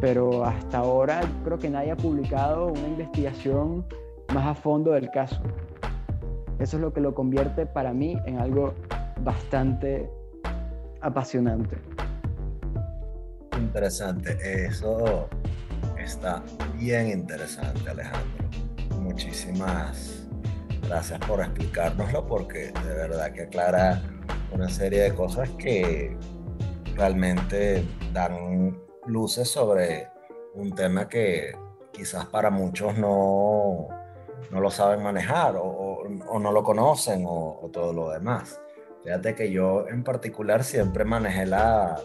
[0.00, 3.84] pero hasta ahora creo que nadie ha publicado una investigación
[4.32, 5.40] más a fondo del caso.
[6.58, 8.74] Eso es lo que lo convierte para mí en algo
[9.22, 10.10] bastante
[11.00, 11.76] apasionante.
[13.56, 14.36] Interesante,
[14.66, 15.28] eso
[15.98, 16.42] está
[16.76, 18.48] bien interesante Alejandro.
[19.00, 20.26] Muchísimas
[20.86, 24.02] gracias por explicárnoslo porque de verdad que aclara
[24.52, 26.16] una serie de cosas que
[26.96, 30.08] realmente dan luces sobre
[30.54, 31.56] un tema que
[31.92, 33.88] quizás para muchos no,
[34.50, 38.60] no lo saben manejar o, no lo conocen o, todo lo demás.
[39.02, 42.00] Fíjate que yo en particular siempre manejé la,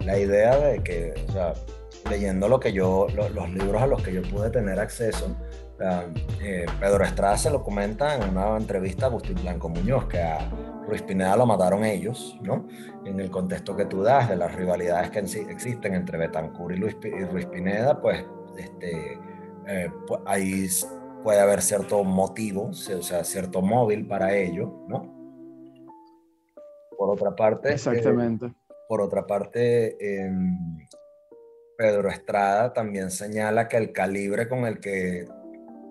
[0.00, 1.54] la idea de que, o sea,
[2.08, 5.36] leyendo lo que yo, los libros a los que yo pude tener acceso,
[5.80, 10.50] eh, Pedro Estrada se lo comenta en una entrevista a Agustín Blanco Muñoz, que a
[10.86, 12.66] Ruiz Pineda lo mataron ellos, ¿no?
[13.04, 16.96] En el contexto que tú das de las rivalidades que existen entre Betancourt y, Luis,
[17.30, 18.24] Ruiz Pineda, pues
[18.56, 19.18] este,
[19.68, 19.90] eh,
[20.26, 20.66] ahí
[21.22, 25.14] puede haber cierto motivo, o sea, cierto móvil para ello, ¿no?
[26.96, 27.72] Por otra parte...
[27.74, 28.52] Exactamente.
[28.88, 30.78] por otra parte, em,
[31.76, 35.26] Pedro Estrada también señala que el calibre con el que,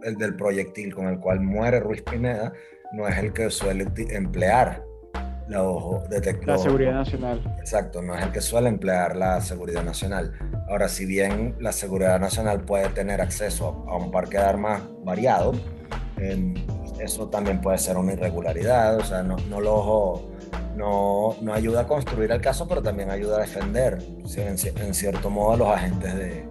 [0.07, 2.53] el del proyectil con el cual muere Ruiz Pineda,
[2.93, 4.83] no es el que suele emplear
[5.47, 5.63] la,
[6.45, 7.55] la Seguridad Nacional.
[7.59, 10.33] Exacto, no es el que suele emplear la Seguridad Nacional.
[10.69, 15.53] Ahora, si bien la Seguridad Nacional puede tener acceso a un parque de armas variado,
[16.99, 20.29] eso también puede ser una irregularidad, o sea, no, no lo
[20.75, 23.97] no, no, ayuda a construir el caso, pero también ayuda a defender,
[24.37, 26.45] en, cierto modo, a los agentes de...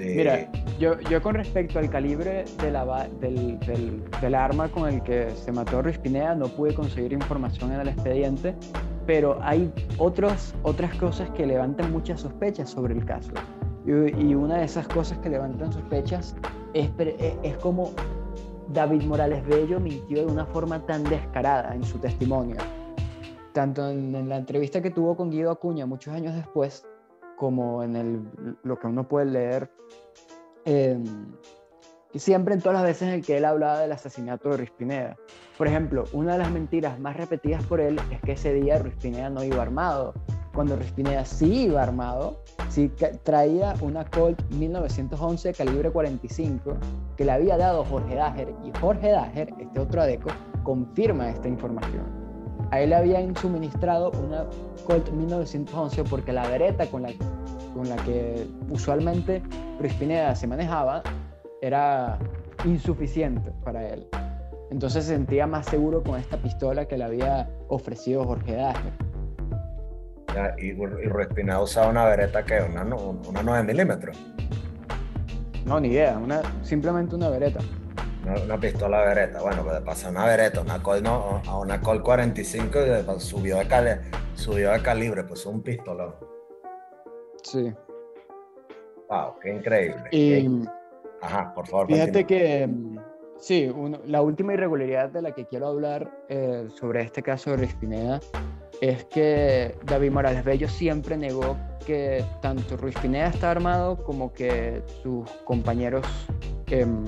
[0.00, 5.02] Mira, yo, yo con respecto al calibre de la, del, del, del, arma con el
[5.02, 8.54] que se mató Ruiz Pineda, no pude conseguir información en el expediente,
[9.06, 13.32] pero hay otros, otras cosas que levantan muchas sospechas sobre el caso.
[13.86, 16.34] Y, y una de esas cosas que levantan sospechas
[16.74, 16.90] es,
[17.42, 17.92] es como
[18.72, 22.56] David Morales Bello mintió de una forma tan descarada en su testimonio
[23.52, 26.86] tanto en, la entrevista que tuvo con Guido Acuña muchos años después,
[27.40, 29.70] como en el, lo que uno puede leer,
[30.66, 31.02] eh,
[32.14, 35.16] siempre en todas las veces en que él hablaba del asesinato de Ruiz Pineda.
[35.56, 38.94] Por ejemplo, una de las mentiras más repetidas por él es que ese día Ruiz
[38.96, 40.12] Pineda no iba armado,
[40.52, 46.76] cuando Ruiz Pineda sí iba armado, sí traía una Colt 1911 calibre 45
[47.16, 50.28] que le había dado Jorge Dager y Jorge Dager, este otro adeco,
[50.62, 52.19] confirma esta información
[52.70, 54.46] a él le habían suministrado una
[54.86, 57.10] Colt 1911 porque la vereta con la,
[57.74, 59.42] con la que usualmente
[59.78, 61.02] Ruiz Pineda se manejaba
[61.60, 62.18] era
[62.64, 64.06] insuficiente para él.
[64.70, 68.92] Entonces se sentía más seguro con esta pistola que le había ofrecido Jorge Dager.
[70.58, 74.16] y, y Ruiz Pineda usaba una vereta que una, una 9 milímetros.
[75.64, 77.60] No, ni idea, una, simplemente una vereta
[78.24, 79.40] una, pistola Beretta.
[79.40, 83.58] Bueno, pues de pasar una Beretta una Col, no, a una Col 45 y subió
[83.58, 83.90] de, cali,
[84.34, 86.14] subió de calibre, pues un pistolón.
[87.42, 87.72] Sí.
[89.08, 90.68] Wow, qué increíble.
[91.22, 91.86] Ajá, por favor.
[91.88, 92.68] Fíjate que,
[93.38, 93.70] sí,
[94.06, 98.20] la última irregularidad de la que quiero hablar eh, sobre este caso de Ruiz Pineda
[98.80, 104.82] es que David Morales Bello siempre negó que tanto Ruiz Pineda está armado como que
[105.02, 106.06] sus compañeros
[106.68, 107.04] em,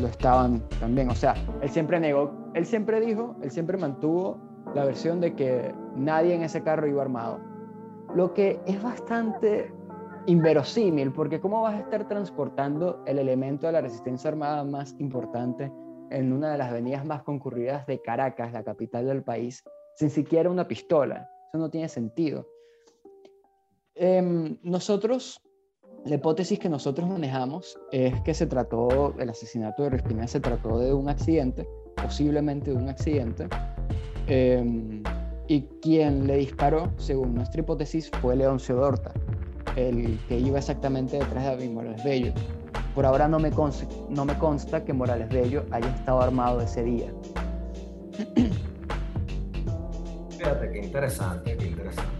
[0.00, 1.10] lo estaban también.
[1.10, 4.38] O sea, él siempre negó, él siempre dijo, él siempre mantuvo
[4.74, 7.40] la versión de que nadie en ese carro iba armado.
[8.14, 9.72] Lo que es bastante
[10.26, 15.72] inverosímil, porque ¿cómo vas a estar transportando el elemento de la resistencia armada más importante
[16.10, 19.62] en una de las avenidas más concurridas de Caracas, la capital del país,
[19.94, 21.28] sin siquiera una pistola?
[21.48, 22.46] Eso no tiene sentido.
[23.94, 25.42] Em, nosotros
[26.06, 30.78] la hipótesis que nosotros manejamos es que se trató, el asesinato de Respina se trató
[30.78, 33.48] de un accidente, posiblemente de un accidente,
[34.26, 35.02] em,
[35.46, 39.12] y quien le disparó, según nuestra hipótesis, fue Leoncio Dorta,
[39.76, 42.32] el que iba exactamente detrás de David Morales Bello.
[42.94, 46.82] Por ahora no me, consta, no me consta que Morales Bello haya estado armado ese
[46.82, 47.12] día.
[50.30, 52.10] Fíjate, qué interesante, qué interesante.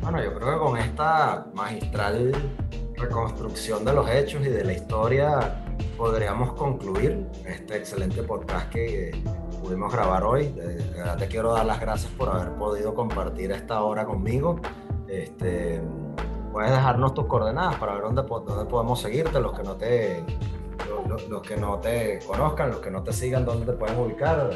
[0.00, 2.32] Bueno, yo creo que con esta magistral
[2.98, 5.64] reconstrucción de los hechos y de la historia
[5.96, 9.12] podríamos concluir este excelente podcast que
[9.60, 10.48] pudimos grabar hoy.
[10.48, 14.60] De verdad te quiero dar las gracias por haber podido compartir esta hora conmigo.
[15.08, 15.80] Este,
[16.52, 20.24] puedes dejarnos tus coordenadas para ver dónde, dónde podemos seguirte, los que no te
[21.28, 24.50] los, que no te conozcan, los que no te sigan, dónde te pueden ubicar,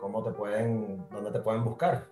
[0.00, 2.06] cómo te pueden, dónde te pueden buscar.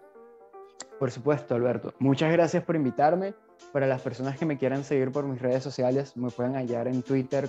[0.98, 1.94] Por supuesto, Alberto.
[1.98, 3.34] Muchas gracias por invitarme.
[3.72, 7.02] Para las personas que me quieran seguir por mis redes sociales, me pueden hallar en
[7.02, 7.48] Twitter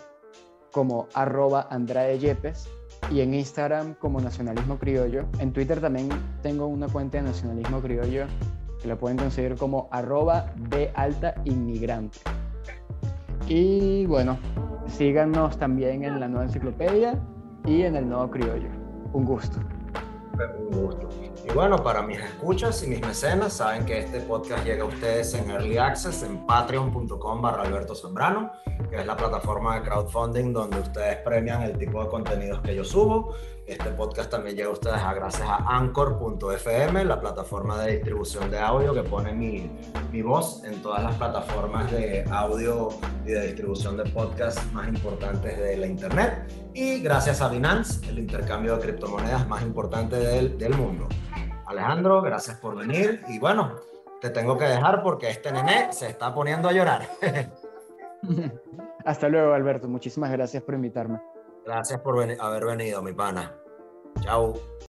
[0.72, 2.70] como arroba Andrade Yepes
[3.12, 5.26] y en Instagram como Nacionalismo Criollo.
[5.40, 6.10] En Twitter también
[6.42, 8.26] tengo una cuenta de Nacionalismo Criollo
[8.82, 12.20] que la pueden conseguir como arroba de alta inmigrante.
[13.48, 14.38] Y bueno,
[14.88, 17.20] síganos también en la nueva enciclopedia
[17.66, 18.70] y en el nuevo criollo.
[19.14, 19.60] Un gusto.
[20.72, 21.10] un gusto.
[21.50, 25.34] Y bueno, para mis escuchas y mis mecenas, saben que este podcast llega a ustedes
[25.34, 28.52] en Early Access en patreon.com barra Alberto Zambrano,
[28.90, 32.84] que es la plataforma de crowdfunding donde ustedes premian el tipo de contenidos que yo
[32.84, 33.34] subo.
[33.70, 38.96] Este podcast también llega a ustedes gracias a anchor.fm, la plataforma de distribución de audio
[38.96, 39.70] que pone mi,
[40.12, 42.90] mi voz en todas las plataformas de audio
[43.24, 46.52] y de distribución de podcast más importantes de la internet.
[46.74, 51.08] Y gracias a Binance, el intercambio de criptomonedas más importante del, del mundo.
[51.68, 53.22] Alejandro, gracias por venir.
[53.28, 53.76] Y bueno,
[54.20, 57.08] te tengo que dejar porque este nené se está poniendo a llorar.
[59.06, 59.88] Hasta luego, Alberto.
[59.88, 61.22] Muchísimas gracias por invitarme.
[61.66, 63.59] Gracias por haber venido, mi pana.
[64.24, 64.60] Chao.